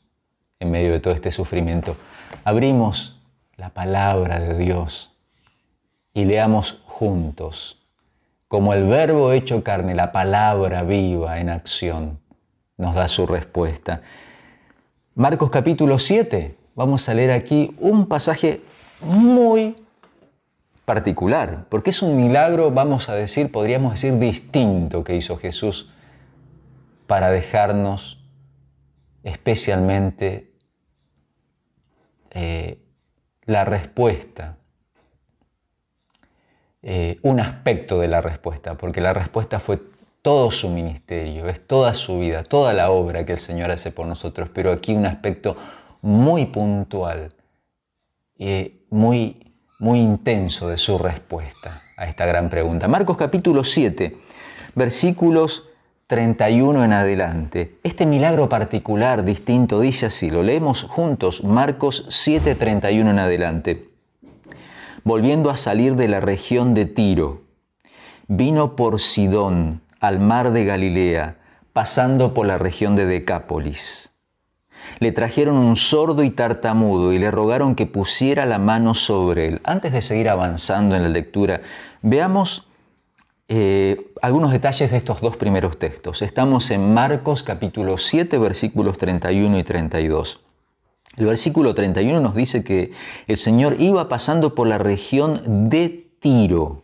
en 0.60 0.70
medio 0.70 0.92
de 0.92 1.00
todo 1.00 1.12
este 1.12 1.30
sufrimiento? 1.30 1.94
abrimos 2.42 3.20
la 3.58 3.68
palabra 3.68 4.40
de 4.40 4.56
Dios 4.56 5.14
y 6.14 6.24
leamos 6.24 6.80
juntos, 6.86 7.82
como 8.48 8.72
el 8.72 8.84
verbo 8.84 9.30
hecho 9.32 9.62
carne, 9.62 9.94
la 9.94 10.10
palabra 10.10 10.84
viva 10.84 11.38
en 11.38 11.50
acción, 11.50 12.18
nos 12.78 12.94
da 12.94 13.06
su 13.06 13.26
respuesta. 13.26 14.00
Marcos 15.14 15.50
capítulo 15.50 15.98
7, 15.98 16.56
vamos 16.74 17.06
a 17.10 17.12
leer 17.12 17.30
aquí 17.30 17.76
un 17.78 18.06
pasaje 18.06 18.62
muy 19.02 19.81
particular, 20.84 21.66
porque 21.68 21.90
es 21.90 22.02
un 22.02 22.16
milagro, 22.16 22.70
vamos 22.70 23.08
a 23.08 23.14
decir, 23.14 23.52
podríamos 23.52 23.92
decir, 23.92 24.18
distinto 24.18 25.04
que 25.04 25.16
hizo 25.16 25.36
Jesús 25.36 25.90
para 27.06 27.30
dejarnos 27.30 28.18
especialmente 29.22 30.52
eh, 32.30 32.78
la 33.44 33.64
respuesta, 33.64 34.56
eh, 36.82 37.18
un 37.22 37.38
aspecto 37.38 38.00
de 38.00 38.08
la 38.08 38.20
respuesta, 38.20 38.76
porque 38.76 39.00
la 39.00 39.12
respuesta 39.12 39.60
fue 39.60 39.80
todo 40.20 40.50
su 40.50 40.68
ministerio, 40.68 41.48
es 41.48 41.64
toda 41.64 41.94
su 41.94 42.18
vida, 42.18 42.42
toda 42.42 42.72
la 42.72 42.90
obra 42.90 43.24
que 43.24 43.32
el 43.32 43.38
Señor 43.38 43.70
hace 43.70 43.92
por 43.92 44.06
nosotros, 44.06 44.48
pero 44.52 44.72
aquí 44.72 44.94
un 44.94 45.06
aspecto 45.06 45.56
muy 46.00 46.46
puntual, 46.46 47.34
muy, 48.90 49.51
muy 49.82 49.98
intenso 49.98 50.68
de 50.68 50.78
su 50.78 50.96
respuesta 50.96 51.82
a 51.96 52.06
esta 52.06 52.24
gran 52.24 52.48
pregunta. 52.48 52.86
Marcos 52.86 53.16
capítulo 53.16 53.64
7, 53.64 54.16
versículos 54.76 55.64
31 56.06 56.84
en 56.84 56.92
adelante. 56.92 57.78
Este 57.82 58.06
milagro 58.06 58.48
particular, 58.48 59.24
distinto, 59.24 59.80
dice 59.80 60.06
así, 60.06 60.30
lo 60.30 60.44
leemos 60.44 60.84
juntos, 60.84 61.42
Marcos 61.42 62.06
7, 62.10 62.54
31 62.54 63.10
en 63.10 63.18
adelante. 63.18 63.88
Volviendo 65.02 65.50
a 65.50 65.56
salir 65.56 65.96
de 65.96 66.06
la 66.06 66.20
región 66.20 66.74
de 66.74 66.86
Tiro, 66.86 67.42
vino 68.28 68.76
por 68.76 69.00
Sidón, 69.00 69.80
al 69.98 70.20
mar 70.20 70.52
de 70.52 70.64
Galilea, 70.64 71.38
pasando 71.72 72.34
por 72.34 72.46
la 72.46 72.56
región 72.56 72.94
de 72.94 73.06
Decápolis. 73.06 74.11
Le 74.98 75.12
trajeron 75.12 75.56
un 75.56 75.76
sordo 75.76 76.22
y 76.22 76.30
tartamudo 76.30 77.12
y 77.12 77.18
le 77.18 77.30
rogaron 77.30 77.74
que 77.74 77.86
pusiera 77.86 78.46
la 78.46 78.58
mano 78.58 78.94
sobre 78.94 79.46
él. 79.46 79.60
Antes 79.64 79.92
de 79.92 80.02
seguir 80.02 80.28
avanzando 80.28 80.94
en 80.96 81.02
la 81.02 81.08
lectura, 81.08 81.62
veamos 82.02 82.66
eh, 83.48 84.12
algunos 84.22 84.52
detalles 84.52 84.90
de 84.90 84.96
estos 84.96 85.20
dos 85.20 85.36
primeros 85.36 85.78
textos. 85.78 86.22
Estamos 86.22 86.70
en 86.70 86.94
Marcos 86.94 87.42
capítulo 87.42 87.98
7 87.98 88.38
versículos 88.38 88.96
31 88.98 89.58
y 89.58 89.64
32. 89.64 90.40
El 91.16 91.26
versículo 91.26 91.74
31 91.74 92.20
nos 92.20 92.34
dice 92.34 92.64
que 92.64 92.92
el 93.26 93.36
Señor 93.36 93.76
iba 93.78 94.08
pasando 94.08 94.54
por 94.54 94.66
la 94.66 94.78
región 94.78 95.68
de 95.68 96.10
Tiro. 96.18 96.82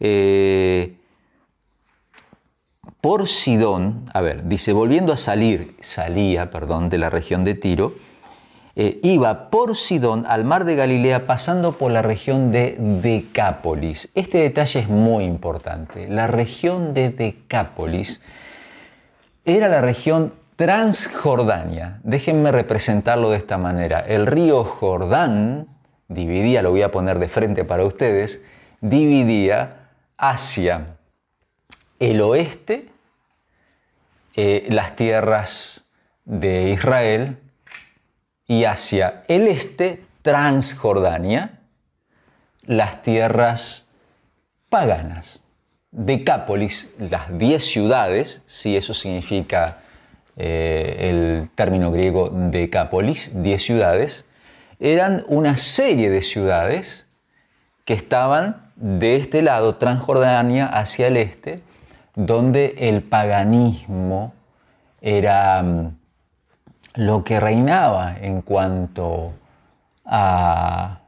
Eh, 0.00 0.96
por 3.02 3.26
Sidón, 3.26 4.08
a 4.14 4.20
ver, 4.20 4.46
dice, 4.46 4.72
volviendo 4.72 5.12
a 5.12 5.16
salir, 5.16 5.74
salía, 5.80 6.52
perdón, 6.52 6.88
de 6.88 6.98
la 6.98 7.10
región 7.10 7.44
de 7.44 7.56
Tiro, 7.56 7.94
eh, 8.76 9.00
iba 9.02 9.50
por 9.50 9.76
Sidón 9.76 10.24
al 10.24 10.44
mar 10.44 10.64
de 10.64 10.76
Galilea 10.76 11.26
pasando 11.26 11.72
por 11.72 11.90
la 11.90 12.02
región 12.02 12.52
de 12.52 12.76
Decápolis. 12.78 14.08
Este 14.14 14.38
detalle 14.38 14.78
es 14.78 14.88
muy 14.88 15.24
importante. 15.24 16.06
La 16.08 16.28
región 16.28 16.94
de 16.94 17.10
Decápolis 17.10 18.22
era 19.44 19.66
la 19.66 19.80
región 19.80 20.34
Transjordania. 20.54 21.98
Déjenme 22.04 22.52
representarlo 22.52 23.30
de 23.30 23.38
esta 23.38 23.58
manera. 23.58 23.98
El 23.98 24.28
río 24.28 24.62
Jordán 24.62 25.66
dividía, 26.06 26.62
lo 26.62 26.70
voy 26.70 26.82
a 26.82 26.92
poner 26.92 27.18
de 27.18 27.28
frente 27.28 27.64
para 27.64 27.84
ustedes, 27.84 28.44
dividía 28.80 29.88
hacia 30.16 30.98
el 31.98 32.20
oeste 32.20 32.91
eh, 34.34 34.66
las 34.70 34.96
tierras 34.96 35.86
de 36.24 36.70
Israel 36.70 37.38
y 38.46 38.64
hacia 38.64 39.24
el 39.28 39.48
este, 39.48 40.04
Transjordania, 40.22 41.60
las 42.64 43.02
tierras 43.02 43.88
paganas. 44.68 45.42
Decápolis, 45.90 46.94
las 46.98 47.36
diez 47.38 47.64
ciudades, 47.64 48.42
si 48.46 48.76
eso 48.76 48.94
significa 48.94 49.82
eh, 50.36 50.96
el 51.10 51.50
término 51.54 51.92
griego 51.92 52.30
Decápolis, 52.32 53.30
diez 53.34 53.62
ciudades, 53.62 54.24
eran 54.80 55.24
una 55.28 55.58
serie 55.58 56.08
de 56.08 56.22
ciudades 56.22 57.06
que 57.84 57.94
estaban 57.94 58.72
de 58.76 59.16
este 59.16 59.42
lado, 59.42 59.76
Transjordania, 59.76 60.66
hacia 60.66 61.08
el 61.08 61.18
este, 61.18 61.62
donde 62.14 62.74
el 62.78 63.02
paganismo 63.02 64.34
era 65.00 65.62
mm, 65.62 65.96
lo 66.94 67.24
que 67.24 67.40
reinaba 67.40 68.16
en 68.20 68.42
cuanto 68.42 69.32
a, 70.04 70.98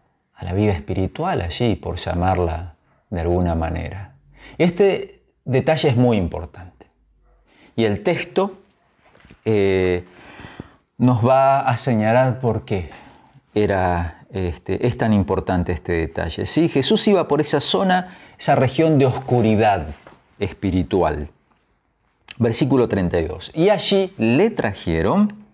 la 0.40 0.52
vida 0.52 0.73
espiritual 0.73 1.40
allí, 1.40 1.75
por 1.75 1.96
llamarla 1.96 2.75
de 3.08 3.20
alguna 3.20 3.54
manera. 3.54 4.12
Este 4.58 5.23
detalle 5.44 5.88
es 5.88 5.96
muy 5.96 6.18
importante. 6.18 6.87
Y 7.76 7.84
el 7.84 8.02
texto 8.02 8.52
eh, 9.46 10.04
nos 10.99 11.26
va 11.26 11.61
a 11.61 11.76
señalar 11.78 12.40
por 12.40 12.66
qué 12.66 12.90
era, 13.54 14.26
este, 14.30 14.87
es 14.87 14.99
tan 14.99 15.14
importante 15.14 15.73
este 15.73 15.92
detalle. 15.92 16.44
¿sí? 16.44 16.68
Jesús 16.68 17.08
iba 17.08 17.26
por 17.26 17.40
esa 17.40 17.61
zona, 17.61 18.16
esa 18.38 18.54
región 18.54 18.99
de 18.99 19.06
oscuridad 19.06 19.87
espiritual. 20.38 21.29
Versículo 22.38 22.88
32. 22.88 23.53
Y 23.55 23.69
allí 23.69 24.12
le 24.19 24.50
trajeron 24.50 25.45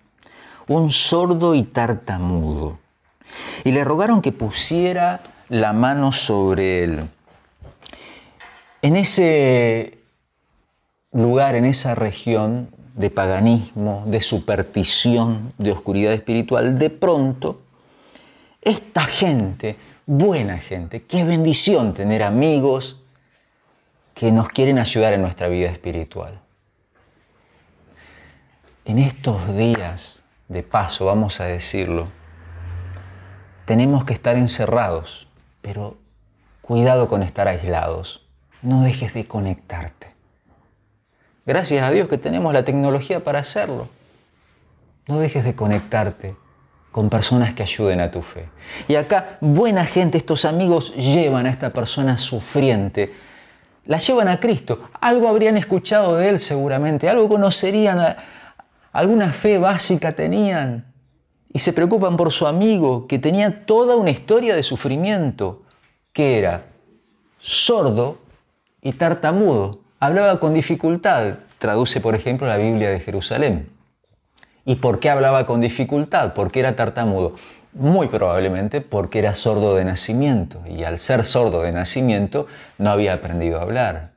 un 0.68 0.90
sordo 0.90 1.54
y 1.54 1.64
tartamudo, 1.64 2.78
y 3.64 3.72
le 3.72 3.84
rogaron 3.84 4.22
que 4.22 4.30
pusiera 4.30 5.20
la 5.48 5.72
mano 5.72 6.12
sobre 6.12 6.84
él. 6.84 7.08
En 8.80 8.96
ese 8.96 9.98
lugar, 11.12 11.56
en 11.56 11.64
esa 11.64 11.94
región 11.96 12.68
de 12.94 13.10
paganismo, 13.10 14.04
de 14.06 14.20
superstición, 14.20 15.52
de 15.58 15.72
oscuridad 15.72 16.12
espiritual, 16.12 16.78
de 16.78 16.90
pronto, 16.90 17.62
esta 18.62 19.04
gente, 19.04 19.76
buena 20.06 20.58
gente, 20.58 21.02
qué 21.02 21.24
bendición 21.24 21.94
tener 21.94 22.22
amigos 22.22 22.99
que 24.20 24.30
nos 24.30 24.50
quieren 24.50 24.78
ayudar 24.78 25.14
en 25.14 25.22
nuestra 25.22 25.48
vida 25.48 25.70
espiritual. 25.70 26.42
En 28.84 28.98
estos 28.98 29.56
días 29.56 30.24
de 30.48 30.62
paso, 30.62 31.06
vamos 31.06 31.40
a 31.40 31.46
decirlo. 31.46 32.06
Tenemos 33.64 34.04
que 34.04 34.12
estar 34.12 34.36
encerrados, 34.36 35.26
pero 35.62 35.96
cuidado 36.60 37.08
con 37.08 37.22
estar 37.22 37.48
aislados. 37.48 38.26
No 38.60 38.82
dejes 38.82 39.14
de 39.14 39.24
conectarte. 39.24 40.08
Gracias 41.46 41.82
a 41.82 41.90
Dios 41.90 42.06
que 42.06 42.18
tenemos 42.18 42.52
la 42.52 42.62
tecnología 42.62 43.24
para 43.24 43.38
hacerlo. 43.38 43.88
No 45.06 45.18
dejes 45.18 45.44
de 45.44 45.54
conectarte 45.54 46.36
con 46.92 47.08
personas 47.08 47.54
que 47.54 47.62
ayuden 47.62 48.00
a 48.00 48.10
tu 48.10 48.20
fe. 48.20 48.50
Y 48.86 48.96
acá, 48.96 49.38
buena 49.40 49.86
gente, 49.86 50.18
estos 50.18 50.44
amigos 50.44 50.94
llevan 50.94 51.46
a 51.46 51.50
esta 51.50 51.70
persona 51.70 52.18
sufriente, 52.18 53.14
la 53.86 53.98
llevan 53.98 54.28
a 54.28 54.40
Cristo. 54.40 54.90
Algo 55.00 55.28
habrían 55.28 55.56
escuchado 55.56 56.16
de 56.16 56.28
Él 56.28 56.38
seguramente, 56.38 57.08
algo 57.08 57.28
conocerían, 57.28 58.16
alguna 58.92 59.32
fe 59.32 59.58
básica 59.58 60.12
tenían. 60.12 60.86
Y 61.52 61.58
se 61.58 61.72
preocupan 61.72 62.16
por 62.16 62.30
su 62.30 62.46
amigo, 62.46 63.08
que 63.08 63.18
tenía 63.18 63.66
toda 63.66 63.96
una 63.96 64.10
historia 64.10 64.54
de 64.54 64.62
sufrimiento, 64.62 65.62
que 66.12 66.38
era 66.38 66.66
sordo 67.38 68.18
y 68.80 68.92
tartamudo. 68.92 69.80
Hablaba 69.98 70.38
con 70.38 70.54
dificultad, 70.54 71.38
traduce 71.58 72.00
por 72.00 72.14
ejemplo 72.14 72.46
la 72.46 72.56
Biblia 72.56 72.90
de 72.90 73.00
Jerusalén. 73.00 73.68
¿Y 74.64 74.76
por 74.76 75.00
qué 75.00 75.10
hablaba 75.10 75.46
con 75.46 75.60
dificultad? 75.60 76.34
¿Por 76.34 76.52
qué 76.52 76.60
era 76.60 76.76
tartamudo? 76.76 77.34
Muy 77.72 78.08
probablemente 78.08 78.80
porque 78.80 79.20
era 79.20 79.34
sordo 79.34 79.76
de 79.76 79.84
nacimiento 79.84 80.60
y 80.66 80.82
al 80.82 80.98
ser 80.98 81.24
sordo 81.24 81.62
de 81.62 81.72
nacimiento 81.72 82.46
no 82.78 82.90
había 82.90 83.14
aprendido 83.14 83.58
a 83.58 83.62
hablar. 83.62 84.12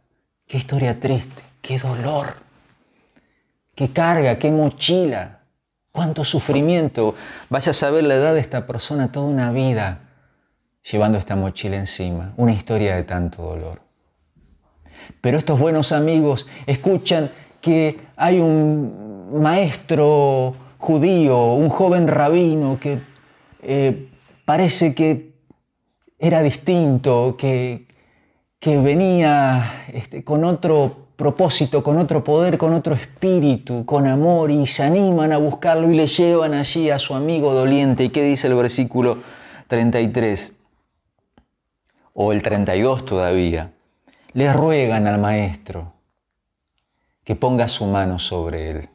Qué 0.47 0.57
historia 0.57 0.99
triste, 0.99 1.43
qué 1.61 1.77
dolor, 1.77 2.37
qué 3.75 3.89
carga, 3.91 4.39
qué 4.39 4.51
mochila, 4.51 5.41
cuánto 5.91 6.23
sufrimiento. 6.23 7.13
Vaya 7.49 7.69
a 7.69 7.73
saber 7.73 8.03
la 8.05 8.15
edad 8.15 8.33
de 8.33 8.39
esta 8.39 8.65
persona 8.65 9.11
toda 9.11 9.27
una 9.27 9.51
vida 9.51 9.99
llevando 10.91 11.17
esta 11.17 11.35
mochila 11.35 11.77
encima, 11.77 12.33
una 12.37 12.53
historia 12.53 12.95
de 12.95 13.03
tanto 13.03 13.43
dolor. 13.43 13.81
Pero 15.21 15.37
estos 15.37 15.59
buenos 15.59 15.91
amigos 15.91 16.47
escuchan 16.65 17.31
que 17.61 17.99
hay 18.17 18.39
un 18.39 19.41
maestro 19.41 20.55
judío, 20.79 21.53
un 21.53 21.69
joven 21.69 22.07
rabino 22.07 22.77
que 22.81 23.12
eh, 23.63 24.09
parece 24.45 24.93
que 24.93 25.33
era 26.19 26.41
distinto, 26.41 27.35
que, 27.37 27.87
que 28.59 28.77
venía 28.77 29.85
este, 29.91 30.23
con 30.23 30.43
otro 30.43 31.07
propósito, 31.15 31.83
con 31.83 31.97
otro 31.97 32.23
poder, 32.23 32.57
con 32.57 32.73
otro 32.73 32.95
espíritu, 32.95 33.85
con 33.85 34.07
amor, 34.07 34.51
y 34.51 34.65
se 34.65 34.83
animan 34.83 35.31
a 35.31 35.37
buscarlo 35.37 35.91
y 35.91 35.95
le 35.95 36.07
llevan 36.07 36.53
allí 36.53 36.89
a 36.89 36.99
su 36.99 37.15
amigo 37.15 37.53
doliente. 37.53 38.05
¿Y 38.05 38.09
qué 38.09 38.23
dice 38.23 38.47
el 38.47 38.55
versículo 38.55 39.19
33? 39.67 40.51
O 42.13 42.31
el 42.31 42.41
32 42.41 43.05
todavía. 43.05 43.71
Le 44.33 44.51
ruegan 44.51 45.07
al 45.07 45.19
maestro 45.19 45.93
que 47.23 47.35
ponga 47.35 47.67
su 47.67 47.85
mano 47.85 48.19
sobre 48.19 48.71
él. 48.71 48.89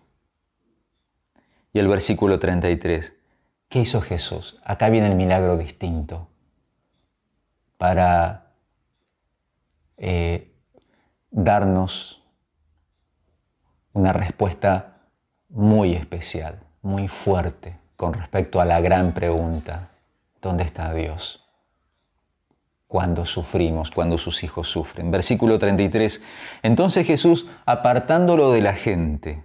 Y 1.72 1.78
el 1.78 1.88
versículo 1.88 2.38
33. 2.38 3.17
¿Qué 3.68 3.80
hizo 3.80 4.00
Jesús? 4.00 4.58
Acá 4.64 4.88
viene 4.88 5.08
el 5.08 5.14
milagro 5.14 5.58
distinto 5.58 6.28
para 7.76 8.52
eh, 9.96 10.54
darnos 11.30 12.22
una 13.92 14.12
respuesta 14.12 15.02
muy 15.50 15.94
especial, 15.94 16.60
muy 16.82 17.08
fuerte 17.08 17.78
con 17.96 18.14
respecto 18.14 18.60
a 18.60 18.64
la 18.64 18.80
gran 18.80 19.12
pregunta, 19.12 19.90
¿dónde 20.40 20.64
está 20.64 20.94
Dios? 20.94 21.44
Cuando 22.86 23.26
sufrimos, 23.26 23.90
cuando 23.90 24.16
sus 24.16 24.44
hijos 24.44 24.68
sufren. 24.68 25.10
Versículo 25.10 25.58
33. 25.58 26.22
Entonces 26.62 27.06
Jesús, 27.06 27.46
apartándolo 27.66 28.52
de 28.52 28.62
la 28.62 28.74
gente, 28.74 29.44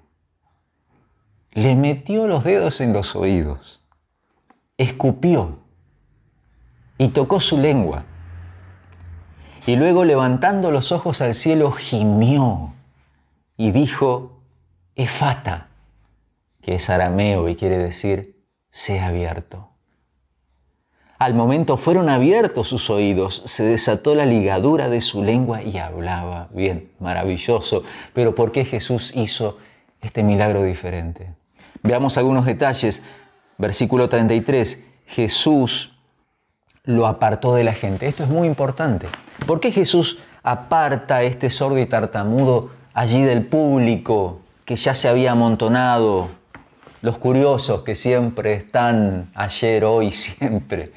le 1.52 1.76
metió 1.76 2.28
los 2.28 2.44
dedos 2.44 2.80
en 2.80 2.94
los 2.94 3.16
oídos, 3.16 3.83
escupió 4.84 5.60
y 6.98 7.10
tocó 7.10 7.40
su 7.40 7.58
lengua. 7.58 8.06
Y 9.66 9.76
luego 9.76 10.06
levantando 10.06 10.72
los 10.72 10.92
ojos 10.92 11.22
al 11.22 11.34
cielo, 11.34 11.72
gimió 11.72 12.74
y 13.58 13.72
dijo, 13.72 14.42
Efata, 14.96 15.70
que 16.62 16.76
es 16.76 16.90
arameo 16.90 17.50
y 17.50 17.56
quiere 17.56 17.78
decir, 17.78 18.44
sea 18.70 19.08
abierto. 19.08 19.70
Al 21.20 21.34
momento 21.36 21.78
fueron 21.78 22.10
abiertos 22.10 22.68
sus 22.68 22.90
oídos, 22.90 23.44
se 23.46 23.64
desató 23.64 24.14
la 24.14 24.26
ligadura 24.26 24.90
de 24.90 25.00
su 25.00 25.24
lengua 25.24 25.64
y 25.64 25.78
hablaba. 25.78 26.50
Bien, 26.52 26.92
maravilloso. 27.00 27.84
Pero 28.14 28.36
¿por 28.36 28.52
qué 28.52 28.66
Jesús 28.66 29.14
hizo 29.16 29.58
este 30.02 30.22
milagro 30.22 30.64
diferente? 30.64 31.34
Veamos 31.82 32.18
algunos 32.18 32.46
detalles. 32.46 33.02
Versículo 33.64 34.10
33. 34.10 34.84
Jesús 35.06 35.94
lo 36.84 37.08
apartó 37.08 37.56
de 37.56 37.64
la 37.64 37.72
gente. 37.72 38.08
Esto 38.08 38.24
es 38.24 38.30
muy 38.30 38.46
importante. 38.46 39.08
¿Por 39.48 39.62
qué 39.62 39.72
Jesús 39.72 40.20
aparta 40.44 41.16
a 41.16 41.24
este 41.24 41.50
sordo 41.50 41.80
y 41.80 41.86
tartamudo 41.86 42.72
allí 42.94 43.24
del 43.24 43.46
público 43.46 44.42
que 44.66 44.76
ya 44.76 44.94
se 44.94 45.08
había 45.08 45.32
amontonado? 45.32 46.28
Los 47.02 47.18
curiosos 47.18 47.84
que 47.84 47.96
siempre 47.96 48.52
están 48.52 49.32
ayer, 49.34 49.86
hoy, 49.86 50.12
siempre. 50.12 50.92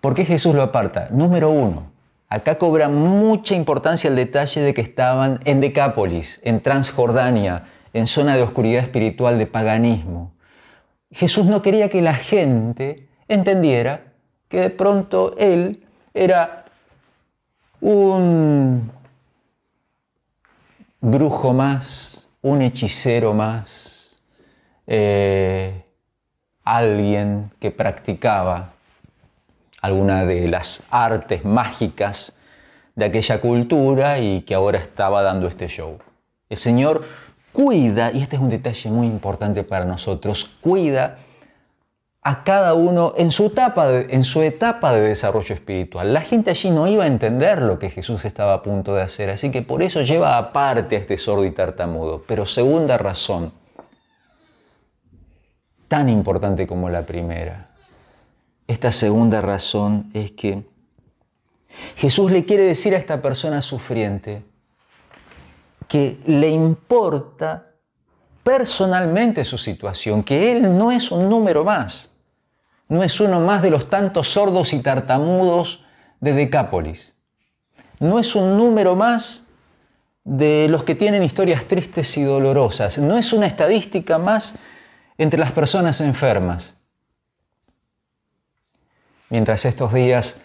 ¿Por 0.00 0.14
qué 0.14 0.24
Jesús 0.24 0.56
lo 0.56 0.62
aparta? 0.62 1.10
Número 1.12 1.48
uno, 1.48 1.92
acá 2.28 2.58
cobra 2.58 2.88
mucha 2.88 3.54
importancia 3.54 4.10
el 4.10 4.16
detalle 4.16 4.62
de 4.62 4.74
que 4.74 4.80
estaban 4.80 5.38
en 5.44 5.60
Decápolis, 5.60 6.40
en 6.42 6.60
Transjordania, 6.60 7.66
en 7.92 8.08
zona 8.08 8.34
de 8.34 8.42
oscuridad 8.42 8.82
espiritual, 8.82 9.38
de 9.38 9.46
paganismo. 9.46 10.32
Jesús 11.10 11.46
no 11.46 11.62
quería 11.62 11.88
que 11.88 12.02
la 12.02 12.14
gente 12.14 13.08
entendiera 13.28 14.12
que 14.48 14.60
de 14.60 14.70
pronto 14.70 15.34
Él 15.38 15.84
era 16.14 16.64
un 17.80 18.90
brujo 21.00 21.52
más, 21.52 22.26
un 22.42 22.62
hechicero 22.62 23.34
más, 23.34 24.18
eh, 24.86 25.84
alguien 26.64 27.50
que 27.60 27.70
practicaba 27.70 28.72
alguna 29.80 30.24
de 30.24 30.48
las 30.48 30.82
artes 30.90 31.44
mágicas 31.44 32.32
de 32.94 33.04
aquella 33.04 33.40
cultura 33.40 34.18
y 34.18 34.42
que 34.42 34.54
ahora 34.54 34.78
estaba 34.78 35.22
dando 35.22 35.46
este 35.46 35.68
show. 35.68 35.98
El 36.48 36.56
Señor 36.56 37.04
cuida, 37.58 38.12
y 38.12 38.22
este 38.22 38.36
es 38.36 38.42
un 38.42 38.50
detalle 38.50 38.88
muy 38.88 39.08
importante 39.08 39.64
para 39.64 39.84
nosotros, 39.84 40.48
cuida 40.60 41.18
a 42.22 42.44
cada 42.44 42.74
uno 42.74 43.14
en 43.16 43.32
su, 43.32 43.46
etapa 43.46 43.88
de, 43.88 45.00
desarrollo 45.00 45.56
espiritual. 45.56 46.14
La 46.14 46.20
gente 46.20 46.50
allí 46.50 46.70
no 46.70 46.86
iba 46.86 47.02
a 47.02 47.08
entender 47.08 47.60
lo 47.60 47.80
que 47.80 47.90
Jesús 47.90 48.24
estaba 48.24 48.54
a 48.54 48.62
punto 48.62 48.94
de 48.94 49.02
hacer, 49.02 49.28
así 49.28 49.50
que 49.50 49.62
por 49.62 49.82
eso 49.82 50.02
lleva 50.02 50.38
aparte 50.38 50.94
a 50.94 51.00
este 51.00 51.18
sordo 51.18 51.44
y 51.44 51.50
tartamudo. 51.50 52.22
Pero 52.28 52.46
segunda 52.46 52.96
razón, 52.96 53.52
tan 55.88 56.08
importante 56.08 56.64
como 56.68 56.88
la 56.88 57.06
primera, 57.06 57.70
esta 58.68 58.92
segunda 58.92 59.40
razón 59.40 60.12
es 60.14 60.30
que 60.30 60.62
Jesús 61.96 62.30
le 62.30 62.44
quiere 62.44 62.62
decir 62.62 62.94
a 62.94 62.98
esta 62.98 63.20
persona 63.20 63.62
sufriente, 63.62 64.44
que 65.88 66.20
le 66.26 66.50
importa 66.50 67.72
personalmente 68.42 69.44
su 69.44 69.58
situación, 69.58 70.22
que 70.22 70.52
él 70.52 70.76
no 70.76 70.92
es 70.92 71.10
un 71.10 71.28
número 71.28 71.64
más, 71.64 72.10
no 72.88 73.02
es 73.02 73.20
uno 73.20 73.40
más 73.40 73.62
de 73.62 73.70
los 73.70 73.90
tantos 73.90 74.28
sordos 74.28 74.72
y 74.72 74.80
tartamudos 74.80 75.84
de 76.20 76.32
Decápolis, 76.32 77.14
no 78.00 78.18
es 78.18 78.34
un 78.36 78.56
número 78.56 78.94
más 78.94 79.46
de 80.24 80.66
los 80.68 80.84
que 80.84 80.94
tienen 80.94 81.22
historias 81.22 81.64
tristes 81.64 82.16
y 82.18 82.22
dolorosas, 82.22 82.98
no 82.98 83.16
es 83.16 83.32
una 83.32 83.46
estadística 83.46 84.18
más 84.18 84.54
entre 85.16 85.40
las 85.40 85.52
personas 85.52 86.00
enfermas. 86.00 86.74
Mientras 89.30 89.64
estos 89.64 89.92
días 89.92 90.40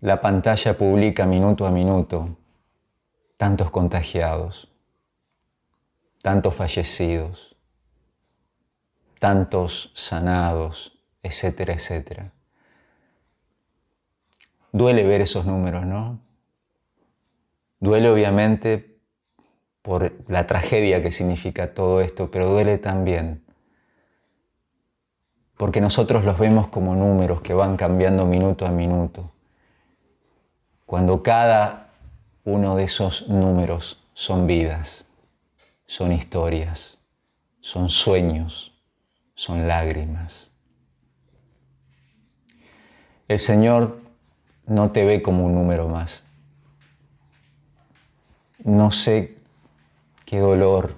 la 0.00 0.20
pantalla 0.20 0.76
publica 0.76 1.26
minuto 1.26 1.66
a 1.66 1.70
minuto 1.70 2.37
tantos 3.38 3.70
contagiados, 3.70 4.70
tantos 6.20 6.54
fallecidos, 6.54 7.56
tantos 9.18 9.90
sanados, 9.94 11.00
etcétera, 11.22 11.72
etcétera. 11.72 12.32
Duele 14.72 15.04
ver 15.04 15.22
esos 15.22 15.46
números, 15.46 15.86
¿no? 15.86 16.20
Duele 17.80 18.10
obviamente 18.10 19.00
por 19.80 20.12
la 20.28 20.46
tragedia 20.46 21.00
que 21.00 21.12
significa 21.12 21.72
todo 21.72 22.02
esto, 22.02 22.30
pero 22.30 22.50
duele 22.50 22.76
también 22.76 23.48
porque 25.58 25.80
nosotros 25.80 26.24
los 26.24 26.38
vemos 26.38 26.68
como 26.68 26.94
números 26.94 27.40
que 27.42 27.52
van 27.52 27.76
cambiando 27.76 28.24
minuto 28.24 28.64
a 28.64 28.70
minuto. 28.70 29.32
Cuando 30.86 31.22
cada 31.22 31.87
uno 32.48 32.76
de 32.76 32.84
esos 32.84 33.28
números 33.28 34.02
son 34.14 34.46
vidas, 34.46 35.06
son 35.86 36.12
historias, 36.12 36.98
son 37.60 37.90
sueños, 37.90 38.72
son 39.34 39.68
lágrimas. 39.68 40.50
El 43.28 43.38
Señor 43.38 44.00
no 44.66 44.90
te 44.92 45.04
ve 45.04 45.20
como 45.20 45.44
un 45.44 45.54
número 45.54 45.88
más. 45.88 46.24
No 48.64 48.90
sé 48.92 49.36
qué 50.24 50.38
dolor 50.38 50.96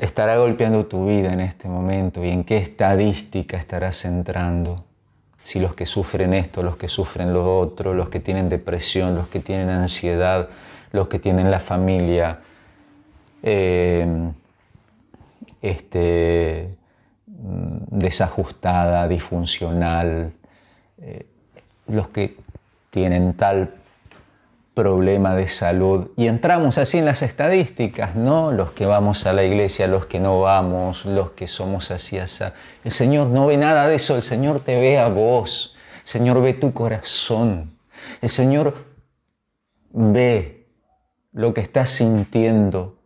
estará 0.00 0.36
golpeando 0.38 0.86
tu 0.86 1.06
vida 1.06 1.32
en 1.32 1.40
este 1.40 1.68
momento 1.68 2.24
y 2.24 2.30
en 2.30 2.44
qué 2.44 2.56
estadística 2.56 3.58
estarás 3.58 4.06
entrando. 4.06 4.86
Si 5.42 5.58
los 5.58 5.74
que 5.74 5.86
sufren 5.86 6.34
esto, 6.34 6.62
los 6.62 6.76
que 6.76 6.88
sufren 6.88 7.32
lo 7.32 7.58
otro, 7.58 7.94
los 7.94 8.08
que 8.08 8.20
tienen 8.20 8.48
depresión, 8.48 9.14
los 9.14 9.28
que 9.28 9.40
tienen 9.40 9.70
ansiedad, 9.70 10.48
los 10.92 11.08
que 11.08 11.18
tienen 11.18 11.50
la 11.50 11.60
familia 11.60 12.40
eh, 13.42 14.06
este, 15.60 16.70
desajustada, 17.26 19.08
disfuncional, 19.08 20.32
eh, 21.00 21.26
los 21.88 22.08
que 22.08 22.36
tienen 22.90 23.34
tal 23.34 23.74
problema 24.74 25.34
de 25.36 25.48
salud. 25.48 26.08
Y 26.16 26.26
entramos 26.26 26.78
así 26.78 26.98
en 26.98 27.04
las 27.04 27.22
estadísticas, 27.22 28.14
¿no? 28.16 28.52
Los 28.52 28.72
que 28.72 28.86
vamos 28.86 29.26
a 29.26 29.32
la 29.32 29.44
iglesia, 29.44 29.86
los 29.86 30.06
que 30.06 30.20
no 30.20 30.40
vamos, 30.40 31.04
los 31.04 31.32
que 31.32 31.46
somos 31.46 31.90
así, 31.90 32.18
así. 32.18 32.44
El 32.84 32.92
Señor 32.92 33.28
no 33.28 33.46
ve 33.46 33.56
nada 33.56 33.86
de 33.86 33.96
eso, 33.96 34.16
el 34.16 34.22
Señor 34.22 34.60
te 34.60 34.80
ve 34.80 34.98
a 34.98 35.08
vos, 35.08 35.74
el 36.02 36.08
Señor 36.08 36.40
ve 36.40 36.54
tu 36.54 36.72
corazón, 36.72 37.76
el 38.20 38.28
Señor 38.28 38.74
ve 39.90 40.68
lo 41.32 41.52
que 41.52 41.60
estás 41.60 41.90
sintiendo, 41.90 43.01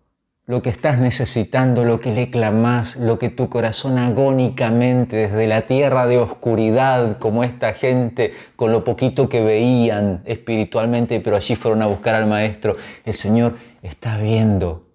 lo 0.47 0.63
que 0.63 0.71
estás 0.71 0.99
necesitando, 0.99 1.85
lo 1.85 2.01
que 2.01 2.13
le 2.13 2.31
clamás, 2.31 2.95
lo 2.95 3.19
que 3.19 3.31
tu 3.31 3.49
corazón 3.49 3.99
agónicamente 3.99 5.17
desde 5.17 5.49
la 5.49 5.63
tierra 5.63 6.07
de 6.07 6.19
oscuridad, 6.19 7.19
como 7.19 7.43
esta 7.43 7.75
gente 7.75 8.33
con 8.55 8.71
lo 8.71 8.85
poquito 8.85 9.29
que 9.29 9.43
veían 9.43 10.23
espiritualmente, 10.25 11.19
pero 11.19 11.35
allí 11.35 11.57
fueron 11.57 11.83
a 11.83 11.87
buscar 11.87 12.15
al 12.15 12.29
Maestro, 12.29 12.77
el 13.05 13.15
Señor 13.15 13.57
está 13.83 14.19
viendo 14.19 14.87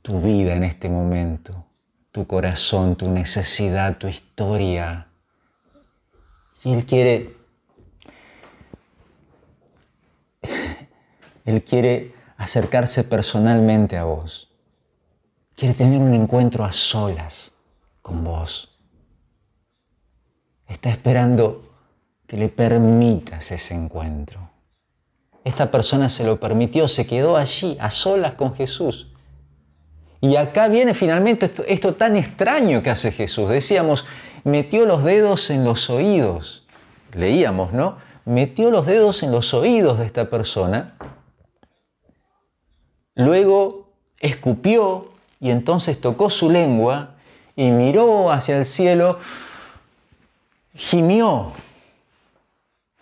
tu 0.00 0.22
vida 0.22 0.54
en 0.54 0.64
este 0.64 0.88
momento, 0.88 1.66
tu 2.10 2.26
corazón, 2.26 2.96
tu 2.96 3.10
necesidad, 3.10 3.98
tu 3.98 4.08
historia. 4.08 5.08
Y 6.64 6.72
Él 6.72 6.86
quiere, 6.86 7.34
Él 11.44 11.62
quiere 11.62 12.15
acercarse 12.36 13.04
personalmente 13.04 13.96
a 13.96 14.04
vos 14.04 14.46
quiere 15.56 15.74
tener 15.74 16.00
un 16.00 16.14
encuentro 16.14 16.64
a 16.64 16.72
solas 16.72 17.54
con 18.02 18.22
vos. 18.22 18.68
Está 20.68 20.90
esperando 20.90 21.62
que 22.26 22.36
le 22.36 22.48
permitas 22.48 23.50
ese 23.50 23.74
encuentro. 23.74 24.50
Esta 25.44 25.70
persona 25.70 26.08
se 26.08 26.24
lo 26.24 26.38
permitió, 26.38 26.88
se 26.88 27.06
quedó 27.06 27.36
allí, 27.36 27.76
a 27.80 27.88
solas 27.90 28.34
con 28.34 28.54
Jesús. 28.54 29.12
Y 30.20 30.36
acá 30.36 30.68
viene 30.68 30.92
finalmente 30.92 31.50
esto, 31.68 31.94
tan 31.94 32.16
extraño 32.16 32.82
que 32.82 32.90
hace 32.90 33.12
Jesús. 33.12 33.48
Decíamos, 33.48 34.04
metió 34.44 34.86
los 34.86 35.04
dedos 35.04 35.50
en 35.50 35.64
los 35.64 35.88
oídos. 35.88 36.66
Leíamos, 37.12 37.72
¿no? 37.72 37.98
Metió 38.24 38.70
los 38.70 38.86
dedos 38.86 39.22
en 39.22 39.30
los 39.30 39.54
oídos 39.54 40.00
de 40.00 40.06
esta 40.06 40.28
persona. 40.28 40.96
Luego 43.16 43.88
escupió 44.20 45.08
y 45.40 45.50
entonces 45.50 46.00
tocó 46.00 46.30
su 46.30 46.50
lengua 46.50 47.14
y 47.56 47.70
miró 47.70 48.30
hacia 48.30 48.58
el 48.58 48.66
cielo, 48.66 49.18
gimió. 50.74 51.52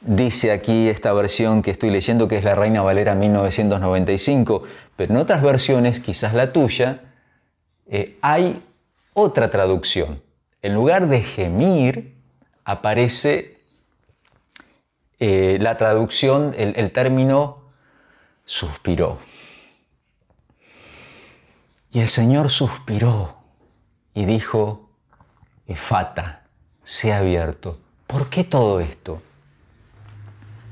Dice 0.00 0.52
aquí 0.52 0.88
esta 0.88 1.12
versión 1.12 1.62
que 1.62 1.72
estoy 1.72 1.90
leyendo, 1.90 2.28
que 2.28 2.36
es 2.36 2.44
la 2.44 2.54
Reina 2.54 2.80
Valera 2.80 3.16
1995, 3.16 4.62
pero 4.96 5.12
en 5.12 5.20
otras 5.20 5.42
versiones, 5.42 5.98
quizás 5.98 6.32
la 6.32 6.52
tuya, 6.52 7.00
eh, 7.88 8.16
hay 8.22 8.62
otra 9.14 9.50
traducción. 9.50 10.22
En 10.62 10.74
lugar 10.74 11.08
de 11.08 11.22
gemir, 11.22 12.14
aparece 12.64 13.58
eh, 15.18 15.58
la 15.60 15.76
traducción, 15.76 16.54
el 16.56 16.92
término 16.92 17.64
suspiró. 18.44 19.18
Y 21.94 22.00
el 22.00 22.08
Señor 22.08 22.50
suspiró 22.50 23.36
y 24.14 24.24
dijo, 24.24 24.90
Efata, 25.64 26.42
ha 26.82 27.16
abierto. 27.16 27.78
¿Por 28.08 28.28
qué 28.28 28.42
todo 28.42 28.80
esto? 28.80 29.22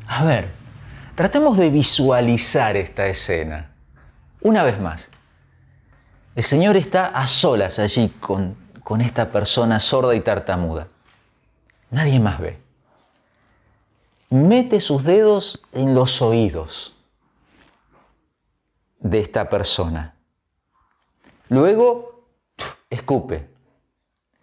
A 0.08 0.24
ver, 0.24 0.48
tratemos 1.14 1.56
de 1.58 1.70
visualizar 1.70 2.76
esta 2.76 3.06
escena. 3.06 3.70
Una 4.40 4.64
vez 4.64 4.80
más, 4.80 5.10
el 6.34 6.42
Señor 6.42 6.76
está 6.76 7.06
a 7.06 7.28
solas 7.28 7.78
allí 7.78 8.08
con, 8.08 8.56
con 8.82 9.00
esta 9.00 9.30
persona 9.30 9.78
sorda 9.78 10.16
y 10.16 10.20
tartamuda. 10.22 10.88
Nadie 11.92 12.18
más 12.18 12.40
ve. 12.40 12.58
Mete 14.28 14.80
sus 14.80 15.04
dedos 15.04 15.62
en 15.70 15.94
los 15.94 16.20
oídos 16.20 16.96
de 18.98 19.20
esta 19.20 19.48
persona 19.48 20.16
Luego, 21.48 22.26
escupe. 22.90 23.48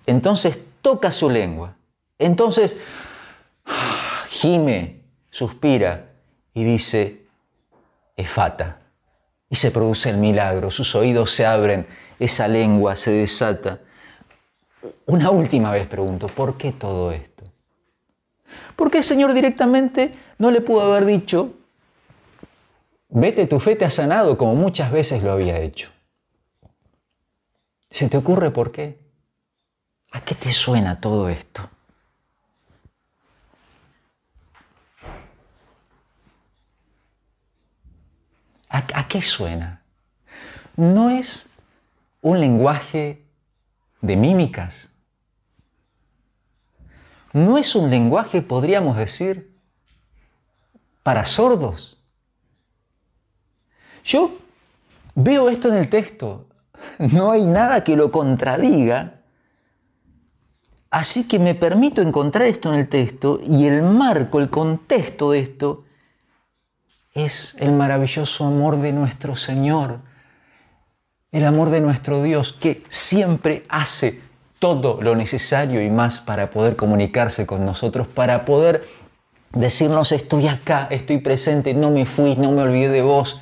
Entonces 0.06 0.60
toca 0.82 1.12
su 1.12 1.30
lengua. 1.30 1.76
Entonces, 2.18 2.78
gime, 4.28 5.02
suspira 5.30 6.12
y 6.54 6.64
dice, 6.64 7.26
efata. 8.18 8.82
Y 9.50 9.56
se 9.56 9.72
produce 9.72 10.10
el 10.10 10.18
milagro, 10.18 10.70
sus 10.70 10.94
oídos 10.96 11.32
se 11.32 11.46
abren, 11.46 11.88
esa 12.20 12.48
lengua 12.48 12.96
se 12.96 13.12
desata. 13.12 13.80
Una 15.06 15.32
última 15.32 15.72
vez 15.72 15.88
pregunto, 15.88 16.28
¿por 16.28 16.58
qué 16.58 16.72
todo 16.72 17.12
esto? 17.12 17.46
Porque 18.76 19.00
el 19.00 19.04
Señor 19.04 19.34
directamente 19.34 20.12
no 20.38 20.52
le 20.52 20.62
pudo 20.62 20.82
haber 20.82 21.06
dicho, 21.06 21.54
vete, 23.10 23.46
tu 23.46 23.60
fe 23.60 23.76
te 23.76 23.86
ha 23.86 23.90
sanado, 23.90 24.38
como 24.38 24.56
muchas 24.56 24.92
veces 24.92 25.24
lo 25.24 25.32
había 25.32 25.60
hecho. 25.60 25.92
¿Se 27.90 28.08
te 28.08 28.18
ocurre 28.18 28.52
por 28.52 28.72
qué? 28.72 29.00
¿A 30.12 30.22
qué 30.22 30.36
te 30.36 30.54
suena 30.54 31.00
todo 31.02 31.30
esto? 31.30 31.70
¿A, 38.70 39.08
qué 39.08 39.22
suena? 39.22 39.82
No 40.76 41.10
es 41.10 41.50
un 42.22 42.40
lenguaje 42.40 43.26
de 44.02 44.16
mímicas. 44.16 44.92
No 47.34 47.58
es 47.58 47.76
un 47.76 47.90
lenguaje, 47.90 48.44
podríamos 48.44 48.98
decir, 48.98 49.58
para 51.02 51.26
sordos. 51.26 51.98
Yo 54.04 54.38
veo 55.16 55.50
esto 55.50 55.70
en 55.70 55.76
el 55.76 55.90
texto 55.90 56.49
no 56.98 57.32
hay 57.32 57.46
nada 57.46 57.84
que 57.84 57.96
lo 57.96 58.12
contradiga. 58.12 59.22
Así 60.92 61.28
que 61.28 61.38
me 61.38 61.56
permito 61.56 62.02
encontrar 62.02 62.48
esto 62.48 62.74
en 62.74 62.80
el 62.80 62.90
texto 62.90 63.40
y 63.46 63.68
el 63.68 63.84
marco, 63.84 64.40
el 64.40 64.50
contexto 64.50 65.32
de 65.32 65.40
esto 65.40 65.84
es 67.14 67.56
el 67.60 67.72
maravilloso 67.72 68.46
amor 68.46 68.78
de 68.78 68.92
nuestro 68.92 69.36
Señor, 69.36 70.00
el 71.32 71.46
amor 71.46 71.70
de 71.70 71.82
nuestro 71.82 72.24
Dios 72.24 72.54
que 72.54 72.84
siempre 72.88 73.66
hace 73.70 74.22
todo 74.58 75.02
lo 75.02 75.16
necesario 75.16 75.82
y 75.82 75.90
más 75.90 76.20
para 76.20 76.50
poder 76.50 76.76
comunicarse 76.76 77.46
con 77.46 77.66
nosotros, 77.66 78.08
para 78.08 78.46
poder 78.46 78.88
decirnos 79.54 80.12
estoy 80.12 80.48
acá, 80.48 80.88
estoy 80.90 81.20
presente, 81.20 81.74
no 81.74 81.92
me 81.92 82.06
fui, 82.06 82.36
no 82.36 82.52
me 82.52 82.64
olvidé 82.64 82.90
de 82.90 83.02
vos, 83.02 83.42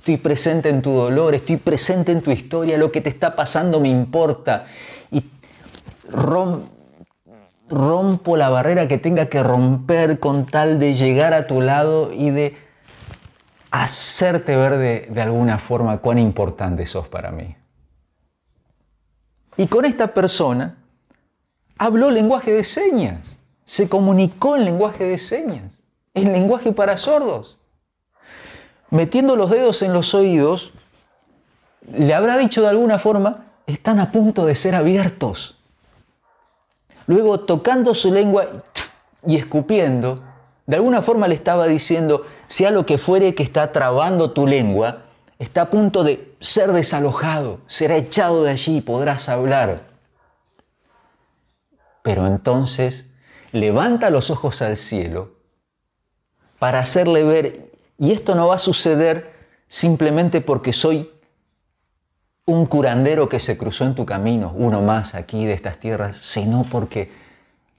Estoy 0.00 0.16
presente 0.16 0.70
en 0.70 0.80
tu 0.80 0.92
dolor, 0.92 1.34
estoy 1.34 1.58
presente 1.58 2.10
en 2.10 2.22
tu 2.22 2.30
historia, 2.30 2.78
lo 2.78 2.90
que 2.90 3.02
te 3.02 3.10
está 3.10 3.36
pasando 3.36 3.80
me 3.80 3.90
importa. 3.90 4.64
Y 5.10 5.22
rompo 7.68 8.38
la 8.38 8.48
barrera 8.48 8.88
que 8.88 8.96
tenga 8.96 9.26
que 9.26 9.42
romper 9.42 10.18
con 10.18 10.46
tal 10.46 10.78
de 10.78 10.94
llegar 10.94 11.34
a 11.34 11.46
tu 11.46 11.60
lado 11.60 12.14
y 12.14 12.30
de 12.30 12.56
hacerte 13.70 14.56
ver 14.56 14.78
de, 14.78 15.08
de 15.10 15.20
alguna 15.20 15.58
forma 15.58 15.98
cuán 15.98 16.18
importante 16.18 16.86
sos 16.86 17.06
para 17.06 17.30
mí. 17.30 17.54
Y 19.58 19.66
con 19.66 19.84
esta 19.84 20.14
persona 20.14 20.78
habló 21.76 22.10
lenguaje 22.10 22.54
de 22.54 22.64
señas, 22.64 23.38
se 23.66 23.86
comunicó 23.86 24.56
en 24.56 24.64
lenguaje 24.64 25.04
de 25.04 25.18
señas, 25.18 25.82
en 26.14 26.32
lenguaje 26.32 26.72
para 26.72 26.96
sordos. 26.96 27.59
Metiendo 28.90 29.36
los 29.36 29.50
dedos 29.50 29.82
en 29.82 29.92
los 29.92 30.14
oídos, 30.14 30.72
le 31.92 32.12
habrá 32.14 32.36
dicho 32.36 32.62
de 32.62 32.68
alguna 32.68 32.98
forma, 32.98 33.46
están 33.66 34.00
a 34.00 34.10
punto 34.10 34.46
de 34.46 34.54
ser 34.54 34.74
abiertos. 34.74 35.56
Luego, 37.06 37.40
tocando 37.40 37.94
su 37.94 38.12
lengua 38.12 38.64
y 39.26 39.36
escupiendo, 39.36 40.22
de 40.66 40.76
alguna 40.76 41.02
forma 41.02 41.28
le 41.28 41.34
estaba 41.34 41.66
diciendo, 41.66 42.24
sea 42.46 42.70
lo 42.70 42.86
que 42.86 42.98
fuere 42.98 43.34
que 43.34 43.42
está 43.42 43.72
trabando 43.72 44.32
tu 44.32 44.46
lengua, 44.46 45.04
está 45.38 45.62
a 45.62 45.70
punto 45.70 46.04
de 46.04 46.36
ser 46.40 46.72
desalojado, 46.72 47.60
será 47.66 47.96
echado 47.96 48.44
de 48.44 48.50
allí 48.50 48.76
y 48.76 48.80
podrás 48.80 49.28
hablar. 49.28 49.82
Pero 52.02 52.26
entonces 52.26 53.10
levanta 53.52 54.10
los 54.10 54.30
ojos 54.30 54.62
al 54.62 54.76
cielo 54.76 55.34
para 56.58 56.78
hacerle 56.80 57.24
ver, 57.24 57.69
y 58.00 58.12
esto 58.12 58.34
no 58.34 58.48
va 58.48 58.54
a 58.54 58.58
suceder 58.58 59.30
simplemente 59.68 60.40
porque 60.40 60.72
soy 60.72 61.10
un 62.46 62.64
curandero 62.64 63.28
que 63.28 63.38
se 63.38 63.58
cruzó 63.58 63.84
en 63.84 63.94
tu 63.94 64.06
camino, 64.06 64.54
uno 64.56 64.80
más 64.80 65.14
aquí 65.14 65.44
de 65.44 65.52
estas 65.52 65.78
tierras, 65.78 66.16
sino 66.16 66.64
porque 66.64 67.12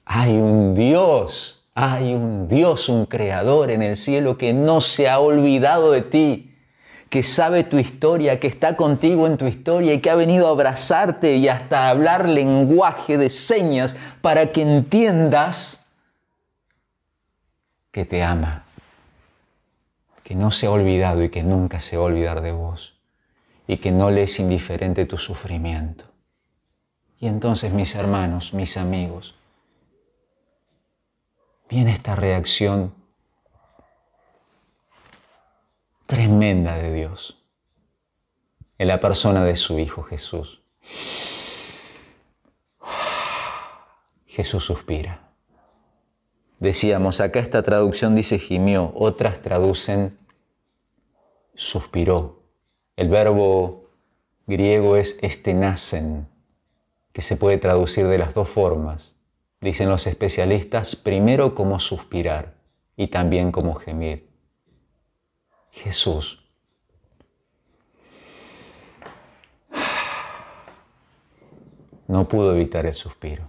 hay 0.05 0.37
un 0.37 0.75
Dios, 0.75 1.65
hay 1.73 2.13
un 2.13 2.47
Dios, 2.47 2.87
un 2.87 3.07
creador 3.07 3.71
en 3.71 3.81
el 3.81 3.97
cielo 3.97 4.37
que 4.37 4.53
no 4.53 4.79
se 4.79 5.09
ha 5.09 5.19
olvidado 5.19 5.91
de 5.91 6.01
ti, 6.03 6.55
que 7.09 7.23
sabe 7.23 7.63
tu 7.63 7.79
historia, 7.79 8.39
que 8.39 8.47
está 8.47 8.77
contigo 8.77 9.25
en 9.25 9.37
tu 9.37 9.47
historia 9.47 9.93
y 9.93 10.01
que 10.01 10.11
ha 10.11 10.15
venido 10.15 10.47
a 10.47 10.51
abrazarte 10.51 11.35
y 11.37 11.47
hasta 11.47 11.89
hablar 11.89 12.29
lenguaje 12.29 13.17
de 13.17 13.31
señas 13.31 13.97
para 14.21 14.51
que 14.51 14.61
entiendas 14.61 15.83
que 17.91 18.05
te 18.05 18.23
ama, 18.23 18.60
que 20.31 20.37
no 20.37 20.49
se 20.49 20.67
ha 20.67 20.71
olvidado 20.71 21.21
y 21.25 21.29
que 21.29 21.43
nunca 21.43 21.81
se 21.81 21.97
va 21.97 22.03
a 22.03 22.05
olvidar 22.05 22.39
de 22.39 22.53
vos 22.53 22.97
y 23.67 23.79
que 23.79 23.91
no 23.91 24.09
le 24.09 24.23
es 24.23 24.39
indiferente 24.39 25.05
tu 25.05 25.17
sufrimiento. 25.17 26.05
Y 27.19 27.27
entonces, 27.27 27.73
mis 27.73 27.95
hermanos, 27.95 28.53
mis 28.53 28.77
amigos, 28.77 29.35
viene 31.69 31.91
esta 31.91 32.15
reacción 32.15 32.93
tremenda 36.05 36.77
de 36.77 36.93
Dios 36.93 37.37
en 38.77 38.87
la 38.87 39.01
persona 39.01 39.43
de 39.43 39.57
su 39.57 39.79
Hijo 39.79 40.01
Jesús. 40.01 40.61
Jesús 44.27 44.63
suspira. 44.63 45.27
Decíamos, 46.61 47.19
acá 47.19 47.39
esta 47.39 47.63
traducción 47.63 48.15
dice 48.15 48.39
gimió, 48.39 48.93
otras 48.95 49.41
traducen 49.41 50.20
suspiró. 51.55 52.41
El 52.95 53.09
verbo 53.09 53.89
griego 54.47 54.97
es 54.97 55.17
estenacen, 55.21 56.27
que 57.13 57.21
se 57.21 57.37
puede 57.37 57.57
traducir 57.57 58.07
de 58.07 58.17
las 58.17 58.33
dos 58.33 58.49
formas. 58.49 59.15
Dicen 59.59 59.89
los 59.89 60.07
especialistas, 60.07 60.95
primero 60.95 61.53
como 61.55 61.79
suspirar 61.79 62.55
y 62.95 63.07
también 63.07 63.51
como 63.51 63.75
gemir. 63.75 64.27
Jesús. 65.71 66.43
No 72.07 72.27
pudo 72.27 72.53
evitar 72.53 72.85
el 72.85 72.93
suspiro. 72.93 73.45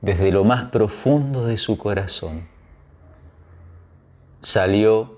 Desde 0.00 0.32
lo 0.32 0.42
más 0.42 0.70
profundo 0.70 1.44
de 1.44 1.56
su 1.56 1.78
corazón 1.78 2.48
salió 4.40 5.17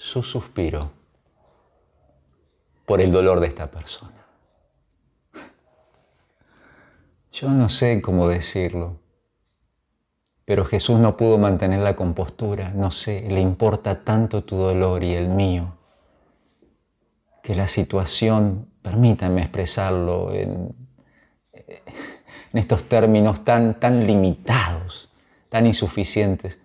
su 0.00 0.22
suspiro 0.22 0.92
por 2.86 3.02
el 3.02 3.12
dolor 3.12 3.38
de 3.38 3.48
esta 3.48 3.70
persona. 3.70 4.26
Yo 7.30 7.50
no 7.50 7.68
sé 7.68 8.00
cómo 8.00 8.26
decirlo, 8.26 8.96
pero 10.46 10.64
Jesús 10.64 10.98
no 10.98 11.18
pudo 11.18 11.36
mantener 11.36 11.80
la 11.80 11.96
compostura, 11.96 12.70
no 12.70 12.90
sé, 12.90 13.28
le 13.28 13.42
importa 13.42 14.02
tanto 14.02 14.42
tu 14.42 14.56
dolor 14.56 15.04
y 15.04 15.12
el 15.12 15.28
mío, 15.28 15.76
que 17.42 17.54
la 17.54 17.68
situación, 17.68 18.70
permítanme 18.80 19.42
expresarlo 19.42 20.32
en, 20.32 20.74
estos 22.54 22.84
términos 22.84 23.44
tan, 23.44 23.78
tan 23.78 24.06
limitados, 24.06 25.10
tan 25.50 25.66
insuficientes, 25.66 26.58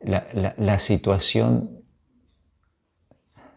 la, 0.00 0.26
la 0.58 0.78
situación 0.80 1.81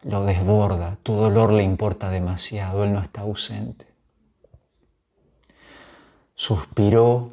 lo 0.06 0.24
desborda, 0.24 0.98
tu 1.02 1.14
dolor 1.14 1.52
le 1.52 1.64
importa 1.64 2.10
demasiado, 2.10 2.84
Él 2.84 2.94
no 2.94 3.02
está 3.02 3.22
ausente. 3.22 3.88
Suspiró 6.36 7.32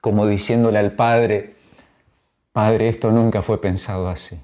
como 0.00 0.26
diciéndole 0.26 0.78
al 0.78 0.92
Padre, 0.92 1.54
Padre, 2.52 2.88
esto 2.88 3.10
nunca 3.10 3.42
fue 3.42 3.60
pensado 3.60 4.08
así. 4.08 4.40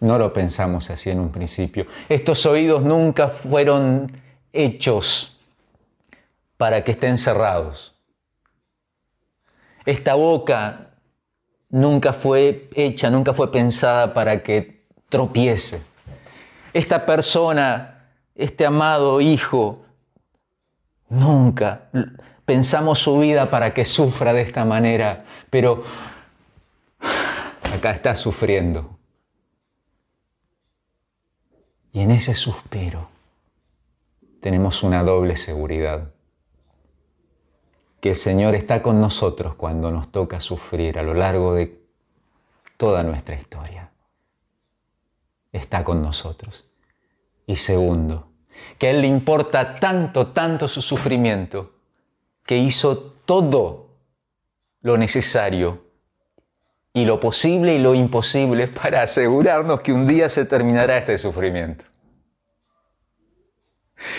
No 0.00 0.18
lo 0.18 0.32
pensamos 0.32 0.90
así 0.90 1.10
en 1.10 1.18
un 1.18 1.30
principio. 1.30 1.86
Estos 2.08 2.44
oídos 2.44 2.82
nunca 2.82 3.28
fueron 3.28 4.12
hechos 4.52 5.38
para 6.58 6.84
que 6.84 6.92
estén 6.92 7.16
cerrados. 7.16 7.94
Esta 9.86 10.14
boca 10.14 10.90
nunca 11.70 12.12
fue 12.12 12.68
hecha, 12.74 13.10
nunca 13.10 13.32
fue 13.32 13.50
pensada 13.50 14.12
para 14.12 14.42
que 14.42 14.75
tropiece. 15.08 15.82
Esta 16.72 17.06
persona, 17.06 18.10
este 18.34 18.66
amado 18.66 19.20
hijo, 19.20 19.84
nunca 21.08 21.88
pensamos 22.44 22.98
su 22.98 23.18
vida 23.18 23.50
para 23.50 23.74
que 23.74 23.84
sufra 23.84 24.32
de 24.32 24.42
esta 24.42 24.64
manera, 24.64 25.24
pero 25.50 25.82
acá 27.74 27.90
está 27.90 28.14
sufriendo. 28.14 28.98
Y 31.92 32.00
en 32.00 32.10
ese 32.10 32.34
suspiro 32.34 33.08
tenemos 34.40 34.82
una 34.82 35.02
doble 35.02 35.36
seguridad, 35.36 36.12
que 38.00 38.10
el 38.10 38.16
Señor 38.16 38.54
está 38.54 38.82
con 38.82 39.00
nosotros 39.00 39.54
cuando 39.54 39.90
nos 39.90 40.12
toca 40.12 40.40
sufrir 40.40 40.98
a 40.98 41.02
lo 41.02 41.14
largo 41.14 41.54
de 41.54 41.80
toda 42.76 43.02
nuestra 43.02 43.34
historia. 43.34 43.90
Está 45.52 45.84
con 45.84 46.02
nosotros. 46.02 46.64
Y 47.46 47.56
segundo, 47.56 48.28
que 48.78 48.88
a 48.88 48.90
Él 48.90 49.02
le 49.02 49.06
importa 49.06 49.78
tanto, 49.78 50.28
tanto 50.28 50.68
su 50.68 50.82
sufrimiento, 50.82 51.72
que 52.44 52.56
hizo 52.56 52.96
todo 53.24 53.90
lo 54.80 54.96
necesario 54.96 55.84
y 56.92 57.04
lo 57.04 57.20
posible 57.20 57.74
y 57.74 57.78
lo 57.78 57.94
imposible 57.94 58.68
para 58.68 59.02
asegurarnos 59.02 59.80
que 59.80 59.92
un 59.92 60.06
día 60.06 60.28
se 60.28 60.44
terminará 60.46 60.96
este 60.96 61.18
sufrimiento. 61.18 61.84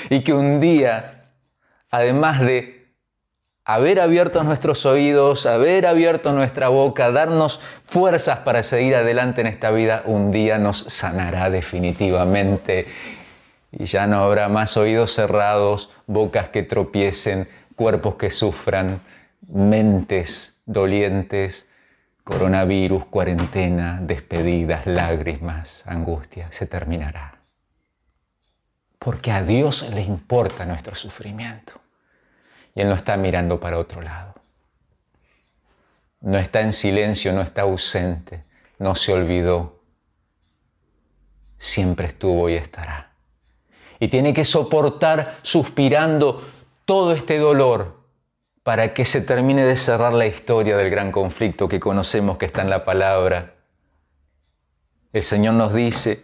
Y 0.10 0.24
que 0.24 0.34
un 0.34 0.60
día, 0.60 1.32
además 1.90 2.42
de 2.42 2.87
haber 3.68 4.00
abierto 4.00 4.46
nuestros 4.46 4.86
oídos, 4.86 5.46
haber 5.46 5.88
abierto 5.88 6.32
nuestra 6.32 6.70
boca, 6.70 7.12
darnos 7.12 7.60
fuerzas 7.86 8.40
para 8.40 8.64
seguir 8.64 8.96
adelante 8.96 9.42
en 9.42 9.48
esta 9.48 9.72
vida, 9.72 10.04
un 10.06 10.32
día 10.32 10.58
nos 10.58 10.86
sanará 10.88 11.50
definitivamente 11.50 12.88
y 13.74 13.84
ya 13.84 14.08
no 14.08 14.24
habrá 14.24 14.48
más 14.48 14.78
oídos 14.78 15.14
cerrados, 15.14 15.90
bocas 16.08 16.48
que 16.48 16.64
tropiecen, 16.64 17.50
cuerpos 17.76 18.16
que 18.16 18.32
sufran, 18.32 19.02
mentes 19.50 20.62
dolientes, 20.66 21.68
coronavirus, 22.24 23.04
cuarentena, 23.08 24.00
despedidas, 24.02 24.88
lágrimas, 24.88 25.84
angustia, 25.86 26.48
se 26.52 26.68
terminará. 26.68 27.40
Porque 28.98 29.30
a 29.30 29.44
Dios 29.44 29.90
le 29.94 30.04
importa 30.04 30.66
nuestro 30.66 30.96
sufrimiento 30.96 31.74
y 32.78 32.82
Él 32.82 32.90
no 32.90 32.94
está 32.94 33.18
mirando 33.18 33.60
para 33.60 33.80
otro 33.80 34.04
lado. 34.04 34.36
No 36.22 36.38
está 36.38 36.62
en 36.62 36.74
silencio, 36.74 37.34
no 37.34 37.42
está 37.42 37.64
ausente, 37.64 38.44
no 38.78 38.94
se 38.94 39.12
olvidó. 39.14 39.80
Siempre 41.58 42.06
estuvo 42.06 42.50
y 42.50 42.54
estará. 42.54 43.14
Y 44.00 44.10
tiene 44.10 44.32
que 44.32 44.46
soportar 44.46 45.40
suspirando 45.42 46.48
todo 46.86 47.14
este 47.14 47.40
dolor 47.40 47.98
para 48.62 48.94
que 48.94 49.06
se 49.06 49.22
termine 49.22 49.66
de 49.66 49.76
cerrar 49.76 50.14
la 50.14 50.28
historia 50.28 50.78
del 50.78 50.92
gran 50.92 51.12
conflicto 51.12 51.68
que 51.68 51.80
conocemos 51.80 52.38
que 52.38 52.46
está 52.46 52.62
en 52.62 52.70
la 52.70 52.86
palabra. 52.86 53.56
El 55.14 55.24
Señor 55.24 55.56
nos 55.56 55.74
dice 55.74 56.24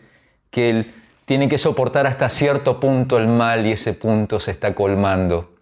que 0.52 0.70
Él 0.70 0.94
tiene 1.26 1.48
que 1.48 1.58
soportar 1.58 2.06
hasta 2.06 2.30
cierto 2.30 2.80
punto 2.80 3.18
el 3.18 3.26
mal 3.28 3.66
y 3.66 3.72
ese 3.72 3.94
punto 3.94 4.40
se 4.40 4.52
está 4.52 4.76
colmando 4.76 5.53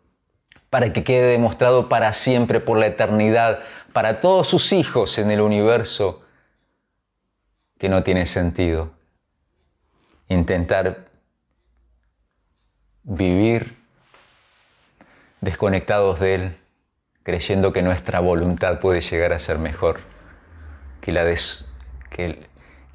para 0.71 0.93
que 0.93 1.03
quede 1.03 1.27
demostrado 1.34 1.89
para 1.89 2.12
siempre, 2.13 2.60
por 2.60 2.79
la 2.79 2.88
eternidad, 2.88 3.60
para 3.93 4.21
todos 4.21 4.47
sus 4.47 4.73
hijos 4.73 5.19
en 5.19 5.29
el 5.29 5.41
universo, 5.41 6.23
que 7.77 7.89
no 7.89 8.01
tiene 8.01 8.25
sentido 8.25 8.91
intentar 10.29 11.10
vivir 13.03 13.77
desconectados 15.41 16.19
de 16.21 16.36
Él, 16.36 16.57
creyendo 17.23 17.73
que 17.73 17.81
nuestra 17.81 18.21
voluntad 18.21 18.79
puede 18.79 19.01
llegar 19.01 19.34
a 19.34 19.39
ser 19.39 19.57
mejor 19.57 19.99
que, 21.01 21.12
la 21.12 21.25
de, 21.25 21.36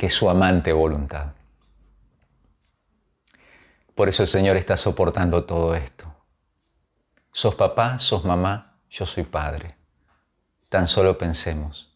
su 0.08 0.30
amante 0.30 0.72
voluntad. 0.72 1.34
Por 3.94 4.08
eso 4.08 4.22
el 4.22 4.28
Señor 4.28 4.56
está 4.56 4.78
soportando 4.78 5.44
todo 5.44 5.74
esto. 5.74 6.05
Sos 7.36 7.54
papá, 7.54 7.98
sos 7.98 8.24
mamá, 8.24 8.78
yo 8.88 9.04
soy 9.04 9.24
padre. 9.24 9.76
Tan 10.70 10.88
solo 10.88 11.18
pensemos 11.18 11.94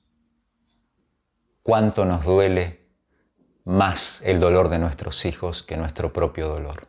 cuánto 1.62 2.04
nos 2.04 2.26
duele 2.26 2.80
más 3.64 4.20
el 4.26 4.38
dolor 4.38 4.68
de 4.68 4.78
nuestros 4.78 5.24
hijos 5.24 5.62
que 5.62 5.78
nuestro 5.78 6.12
propio 6.12 6.46
dolor 6.46 6.88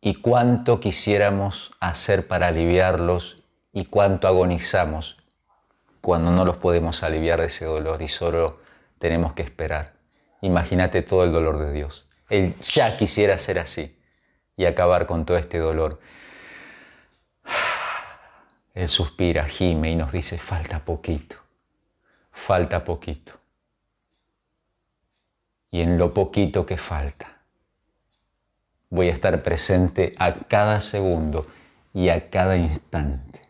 y 0.00 0.16
cuánto 0.16 0.80
quisiéramos 0.80 1.70
hacer 1.78 2.26
para 2.26 2.48
aliviarlos 2.48 3.44
y 3.72 3.84
cuánto 3.84 4.26
agonizamos 4.26 5.18
cuando 6.00 6.32
no 6.32 6.44
los 6.44 6.56
podemos 6.56 7.04
aliviar 7.04 7.38
de 7.38 7.46
ese 7.46 7.64
dolor 7.64 8.02
y 8.02 8.08
solo 8.08 8.58
tenemos 8.98 9.34
que 9.34 9.42
esperar. 9.42 9.92
Imagínate 10.40 11.02
todo 11.02 11.22
el 11.22 11.30
dolor 11.30 11.60
de 11.60 11.72
Dios. 11.72 12.08
Él 12.28 12.56
ya 12.56 12.96
quisiera 12.96 13.38
ser 13.38 13.60
así 13.60 13.96
y 14.56 14.64
acabar 14.64 15.06
con 15.06 15.24
todo 15.24 15.36
este 15.36 15.58
dolor. 15.58 16.00
Él 18.74 18.88
suspira, 18.88 19.44
gime 19.44 19.90
y 19.90 19.96
nos 19.96 20.12
dice, 20.12 20.38
falta 20.38 20.84
poquito, 20.84 21.36
falta 22.30 22.84
poquito. 22.84 23.32
Y 25.70 25.80
en 25.80 25.98
lo 25.98 26.12
poquito 26.14 26.64
que 26.66 26.76
falta, 26.76 27.38
voy 28.90 29.08
a 29.08 29.12
estar 29.12 29.42
presente 29.42 30.14
a 30.18 30.32
cada 30.32 30.80
segundo 30.80 31.46
y 31.92 32.08
a 32.08 32.30
cada 32.30 32.56
instante, 32.56 33.40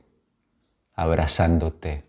abrazándote, 0.94 2.04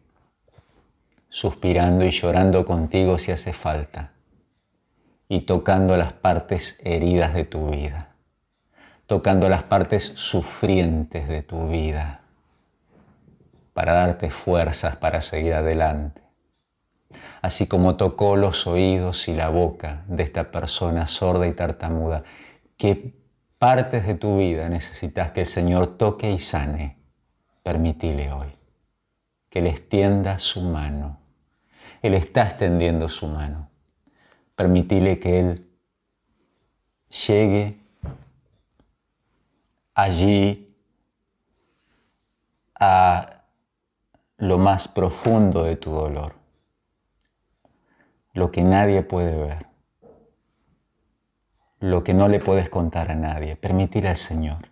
suspirando 1.30 2.06
y 2.06 2.12
llorando 2.12 2.66
contigo 2.66 3.18
si 3.18 3.32
hace 3.32 3.54
falta, 3.54 4.12
y 5.28 5.42
tocando 5.42 5.98
las 5.98 6.14
partes 6.14 6.80
heridas 6.84 7.34
de 7.34 7.46
tu 7.46 7.72
vida, 7.72 8.14
tocando 9.08 9.50
las 9.50 9.64
partes 9.64 10.14
sufrientes 10.16 11.28
de 11.28 11.42
tu 11.42 11.70
vida, 11.70 12.22
para 13.74 13.94
darte 13.94 14.30
fuerzas 14.30 14.96
para 14.98 15.22
seguir 15.22 15.54
adelante. 15.54 16.22
Así 17.42 17.68
como 17.68 17.96
tocó 17.96 18.36
los 18.36 18.68
oídos 18.68 19.28
y 19.28 19.34
la 19.34 19.50
boca 19.50 20.04
de 20.08 20.24
esta 20.24 20.52
persona 20.52 21.08
sorda 21.08 21.48
y 21.48 21.54
tartamuda, 21.54 22.24
¿Qué 22.78 23.16
partes 23.58 24.06
de 24.06 24.14
tu 24.14 24.38
vida 24.38 24.70
necesitas 24.70 25.32
que 25.32 25.42
el 25.42 25.48
Señor 25.48 25.98
toque 25.98 26.32
y 26.32 26.38
sane? 26.38 26.98
Permitile 27.64 28.32
hoy 28.32 28.50
que 29.50 29.62
le 29.62 29.70
extienda 29.70 30.38
su 30.38 30.62
mano. 30.62 31.20
Él 32.04 32.14
está 32.14 32.44
extendiendo 32.44 33.10
su 33.10 33.28
mano. 33.28 33.72
Permitile 34.56 35.20
que 35.20 35.40
Él 35.40 35.68
llegue 37.28 37.80
allí 39.98 40.76
a 42.80 43.44
lo 44.38 44.58
más 44.58 44.88
profundo 44.88 45.64
de 45.64 45.76
tu 45.76 45.92
dolor, 45.92 46.36
lo 48.34 48.52
que 48.52 48.62
nadie 48.62 49.02
puede 49.02 49.36
ver 49.36 49.68
lo 51.80 52.04
que 52.04 52.14
no 52.14 52.28
le 52.28 52.40
puedes 52.40 52.70
contar 52.70 53.12
a 53.12 53.16
nadie. 53.16 53.56
Permitir 53.56 54.08
al 54.08 54.18
Señor 54.18 54.70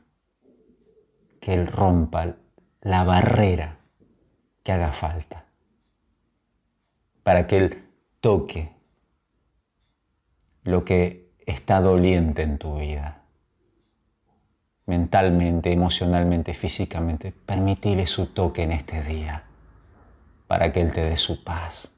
que 1.40 1.54
Él 1.54 1.68
rompa 1.68 2.36
la 2.82 3.04
barrera 3.04 3.78
que 4.64 4.72
haga 4.72 4.92
falta 4.92 5.46
para 7.24 7.48
que 7.48 7.58
Él 7.58 7.84
toque 8.20 8.72
lo 10.64 10.84
que 10.84 11.32
está 11.46 11.80
doliente 11.80 12.42
en 12.42 12.58
tu 12.58 12.78
vida, 12.78 13.22
mentalmente, 14.86 15.72
emocionalmente, 15.72 16.54
físicamente. 16.54 17.32
Permitirle 17.32 18.08
su 18.08 18.28
toque 18.28 18.64
en 18.64 18.72
este 18.72 19.02
día 19.04 19.44
para 20.48 20.72
que 20.72 20.82
Él 20.82 20.92
te 20.94 21.02
dé 21.02 21.18
su 21.18 21.44
paz, 21.44 21.92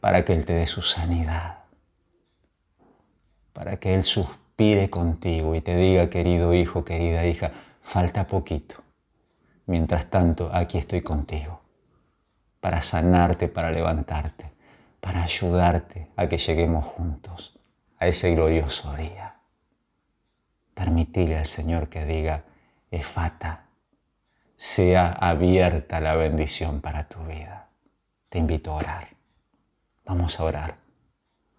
para 0.00 0.24
que 0.24 0.32
Él 0.32 0.44
te 0.44 0.54
dé 0.54 0.66
su 0.66 0.82
sanidad 0.82 1.60
para 3.60 3.76
que 3.76 3.94
Él 3.94 4.04
suspire 4.04 4.88
contigo 4.88 5.54
y 5.54 5.60
te 5.60 5.76
diga, 5.76 6.08
querido 6.08 6.54
hijo, 6.54 6.82
querida 6.82 7.26
hija, 7.26 7.50
falta 7.82 8.26
poquito. 8.26 8.76
Mientras 9.66 10.06
tanto, 10.06 10.50
aquí 10.50 10.78
estoy 10.78 11.02
contigo, 11.02 11.60
para 12.60 12.80
sanarte, 12.82 13.48
para 13.48 13.70
levantarte, 13.70 14.46
para 15.00 15.22
ayudarte 15.22 16.08
a 16.16 16.26
que 16.26 16.38
lleguemos 16.38 16.86
juntos 16.86 17.58
a 17.98 18.06
ese 18.06 18.34
glorioso 18.34 18.94
día. 18.96 19.29
Permitirle 20.80 21.36
al 21.36 21.44
Señor 21.44 21.90
que 21.90 22.06
diga, 22.06 22.44
efata, 22.90 23.66
sea 24.56 25.12
abierta 25.12 26.00
la 26.00 26.14
bendición 26.14 26.80
para 26.80 27.06
tu 27.06 27.22
vida. 27.22 27.68
Te 28.30 28.38
invito 28.38 28.70
a 28.70 28.76
orar. 28.76 29.08
Vamos 30.06 30.40
a 30.40 30.44
orar. 30.44 30.78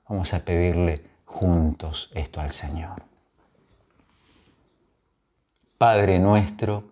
Vamos 0.09 0.33
a 0.33 0.43
pedirle 0.43 1.05
juntos 1.25 2.09
esto 2.15 2.41
al 2.41 2.49
Señor. 2.49 3.03
Padre 5.77 6.17
nuestro, 6.17 6.85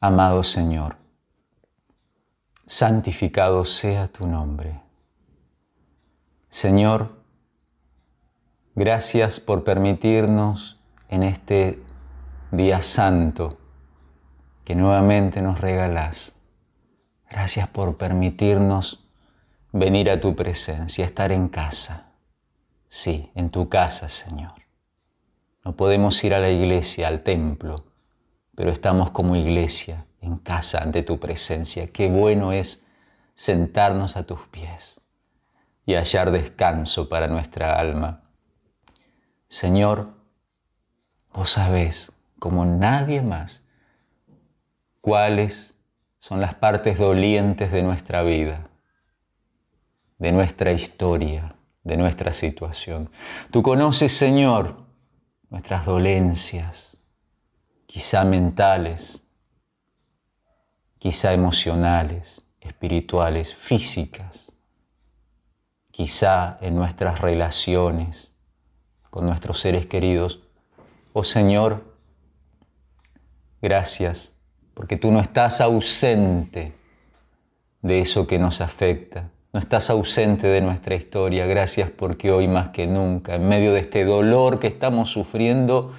amado 0.00 0.44
Señor, 0.44 0.96
santificado 2.66 3.64
sea 3.64 4.06
tu 4.08 4.26
nombre. 4.26 4.82
Señor, 6.50 7.21
gracias 8.74 9.40
por 9.40 9.64
permitirnos 9.64 10.80
en 11.08 11.22
este 11.22 11.82
día 12.50 12.82
santo 12.82 13.58
que 14.64 14.74
nuevamente 14.74 15.42
nos 15.42 15.60
regalás. 15.60 16.34
Gracias 17.30 17.68
por 17.68 17.96
permitirnos 17.96 19.06
venir 19.72 20.10
a 20.10 20.20
tu 20.20 20.36
presencia, 20.36 21.04
estar 21.04 21.32
en 21.32 21.48
casa. 21.48 22.12
Sí, 22.88 23.30
en 23.34 23.50
tu 23.50 23.68
casa, 23.68 24.08
Señor. 24.08 24.52
No 25.64 25.76
podemos 25.76 26.22
ir 26.24 26.34
a 26.34 26.40
la 26.40 26.50
iglesia, 26.50 27.08
al 27.08 27.22
templo, 27.22 27.86
pero 28.54 28.70
estamos 28.70 29.10
como 29.10 29.36
iglesia, 29.36 30.06
en 30.20 30.36
casa, 30.38 30.82
ante 30.82 31.02
tu 31.02 31.18
presencia. 31.18 31.90
Qué 31.90 32.08
bueno 32.08 32.52
es 32.52 32.84
sentarnos 33.34 34.16
a 34.16 34.24
tus 34.24 34.40
pies 34.48 35.00
y 35.86 35.94
hallar 35.94 36.30
descanso 36.30 37.08
para 37.08 37.28
nuestra 37.28 37.78
alma. 37.78 38.21
Señor, 39.52 40.14
vos 41.34 41.52
sabés, 41.52 42.12
como 42.38 42.64
nadie 42.64 43.20
más, 43.20 43.60
cuáles 45.02 45.74
son 46.18 46.40
las 46.40 46.54
partes 46.54 46.98
dolientes 46.98 47.70
de 47.70 47.82
nuestra 47.82 48.22
vida, 48.22 48.68
de 50.16 50.32
nuestra 50.32 50.72
historia 50.72 51.54
de 51.84 51.98
nuestra 51.98 52.32
situación. 52.32 53.10
Tú 53.50 53.62
conoces, 53.62 54.16
Señor, 54.16 54.86
nuestras 55.50 55.84
dolencias, 55.84 56.96
quizá 57.84 58.24
mentales, 58.24 59.22
quizá 60.98 61.34
emocionales, 61.34 62.42
espirituales, 62.58 63.54
físicas, 63.54 64.52
quizá 65.90 66.56
en 66.62 66.74
nuestras 66.74 67.20
relaciones 67.20 68.31
con 69.12 69.26
nuestros 69.26 69.60
seres 69.60 69.86
queridos. 69.86 70.40
Oh 71.12 71.22
Señor, 71.22 71.84
gracias, 73.60 74.32
porque 74.74 74.96
tú 74.96 75.12
no 75.12 75.20
estás 75.20 75.60
ausente 75.60 76.72
de 77.82 78.00
eso 78.00 78.26
que 78.26 78.40
nos 78.40 78.60
afecta 78.60 79.30
no 79.52 79.60
estás 79.60 79.90
ausente 79.90 80.46
de 80.46 80.62
nuestra 80.62 80.94
historia. 80.94 81.44
Gracias 81.46 81.90
porque 81.90 82.32
hoy 82.32 82.48
más 82.48 82.70
que 82.70 82.86
nunca, 82.86 83.34
en 83.34 83.48
medio 83.48 83.74
de 83.74 83.80
este 83.80 84.04
dolor 84.04 84.58
que 84.58 84.66
estamos 84.66 85.10
sufriendo 85.10 85.92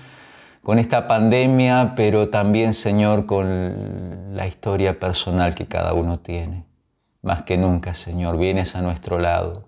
con 0.63 0.79
esta 0.79 1.07
pandemia, 1.07 1.93
pero 1.95 2.29
también, 2.29 2.73
Señor, 2.73 3.27
con 3.27 4.35
la 4.35 4.47
historia 4.47 4.99
personal 4.99 5.53
que 5.53 5.67
cada 5.67 5.93
uno 5.93 6.19
tiene. 6.19 6.63
Más 7.21 7.43
que 7.43 7.57
nunca, 7.57 7.93
Señor, 7.93 8.37
vienes 8.37 8.75
a 8.75 8.81
nuestro 8.81 9.19
lado. 9.19 9.65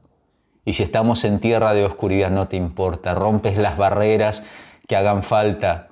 Y 0.65 0.73
si 0.73 0.83
estamos 0.83 1.23
en 1.23 1.39
tierra 1.39 1.73
de 1.73 1.85
oscuridad, 1.85 2.31
no 2.31 2.47
te 2.47 2.57
importa. 2.57 3.13
Rompes 3.13 3.57
las 3.57 3.77
barreras 3.77 4.43
que 4.87 4.95
hagan 4.95 5.21
falta 5.21 5.89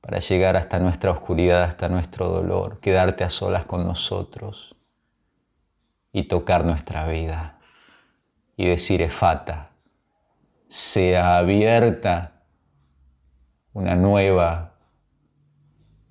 para 0.00 0.20
llegar 0.20 0.56
hasta 0.56 0.78
nuestra 0.78 1.10
oscuridad, 1.10 1.64
hasta 1.64 1.88
nuestro 1.88 2.28
dolor, 2.28 2.78
quedarte 2.80 3.24
a 3.24 3.30
solas 3.30 3.64
con 3.64 3.84
nosotros 3.84 4.76
y 6.12 6.28
tocar 6.28 6.64
nuestra 6.64 7.08
vida 7.08 7.58
y 8.56 8.66
decir, 8.66 9.02
Efata, 9.02 9.70
sea 10.68 11.36
abierta 11.36 12.42
una 13.72 13.96
nueva 13.96 14.73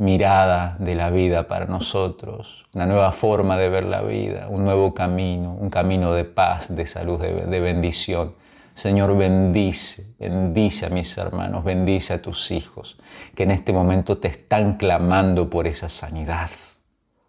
mirada 0.03 0.75
de 0.79 0.95
la 0.95 1.09
vida 1.09 1.47
para 1.47 1.65
nosotros, 1.65 2.65
una 2.73 2.85
nueva 2.85 3.13
forma 3.13 3.57
de 3.57 3.69
ver 3.69 3.85
la 3.85 4.01
vida, 4.01 4.47
un 4.49 4.65
nuevo 4.65 4.93
camino, 4.93 5.53
un 5.53 5.69
camino 5.69 6.13
de 6.13 6.25
paz, 6.25 6.75
de 6.75 6.85
salud, 6.85 7.21
de, 7.21 7.59
bendición. 7.61 8.35
Señor, 8.73 9.15
bendice, 9.17 10.13
bendice 10.19 10.87
a 10.87 10.89
mis 10.89 11.17
hermanos, 11.17 11.63
bendice 11.63 12.13
a 12.13 12.21
tus 12.21 12.51
hijos, 12.51 12.97
que 13.33 13.43
en 13.43 13.51
este 13.51 13.71
momento 13.71 14.17
te 14.17 14.27
están 14.27 14.73
clamando 14.73 15.49
por 15.49 15.67
esa 15.67 15.87
sanidad, 15.87 16.49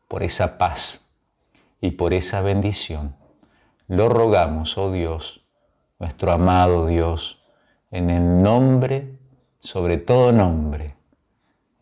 por 0.08 0.24
esa 0.24 0.58
paz 0.58 1.12
y 1.80 1.92
por 1.92 2.12
esa 2.12 2.40
bendición. 2.40 3.14
Lo 3.86 4.08
rogamos, 4.08 4.76
oh 4.78 4.90
Dios, 4.90 5.42
nuestro 6.00 6.32
amado 6.32 6.86
Dios, 6.86 7.40
en 7.92 8.10
el 8.10 8.42
nombre, 8.42 9.16
sobre 9.60 9.98
todo 9.98 10.32
nombre, 10.32 10.94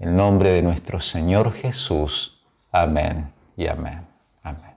el 0.03 0.15
nombre 0.17 0.51
de 0.51 0.63
nuestro 0.63 1.01
Señor 1.01 1.53
Jesús. 1.53 2.37
Amén 2.73 3.33
y 3.57 3.69
amén. 3.69 4.01
Amén. 4.43 4.73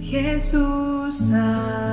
Jesús 0.00 1.28
Salvador, 1.28 1.84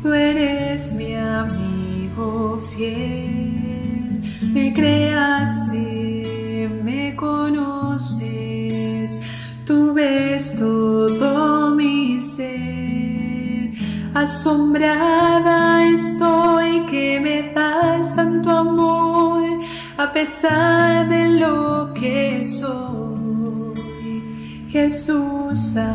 tú 0.00 0.12
eres 0.14 0.94
mi 0.94 1.14
amigo 1.14 2.62
fiel, 2.74 4.22
me 4.54 4.72
creaste, 4.72 5.91
tú 9.64 9.94
ves 9.94 10.58
todo 10.58 11.70
mi 11.70 12.20
ser, 12.20 13.72
asombrada 14.14 15.84
estoy 15.86 16.86
que 16.90 17.20
me 17.20 17.52
das 17.54 18.14
tanto 18.16 18.50
amor, 18.50 19.42
a 19.96 20.12
pesar 20.12 21.08
de 21.08 21.30
lo 21.40 21.92
que 21.94 22.44
soy. 22.44 22.92
Jesús 24.68 25.58
Salvador, 25.74 25.92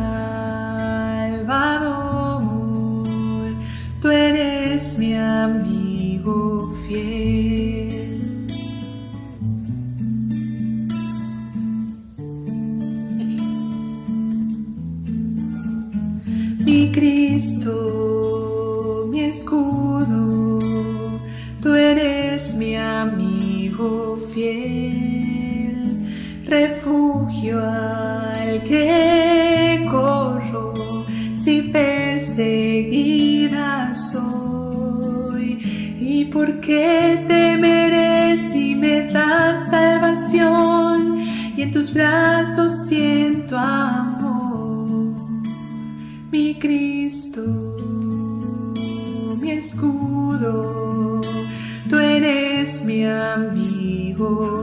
tú 4.00 4.08
eres 4.08 4.98
mi 4.98 5.14
amigo 5.14 6.72
fiel. 6.86 7.37
Mi 19.10 19.20
escudo, 19.20 20.58
tú 21.62 21.74
eres 21.74 22.54
mi 22.54 22.76
amigo 22.76 24.18
fiel, 24.32 26.42
refugio 26.44 27.60
al 27.60 28.62
que 28.64 29.86
corro 29.90 30.74
si 31.36 31.62
perseguida 31.62 33.92
soy. 33.94 35.58
¿Y 36.00 36.24
por 36.26 36.60
qué 36.60 37.24
temeré 37.28 38.36
si 38.36 38.74
me 38.74 39.10
das 39.12 39.70
salvación 39.70 41.18
y 41.56 41.62
en 41.62 41.72
tus 41.72 41.92
brazos 41.92 42.86
siento 42.86 43.58
amor? 43.58 44.07
Tú 51.88 51.96
eres 51.98 52.84
mi 52.84 53.04
amigo 53.04 54.57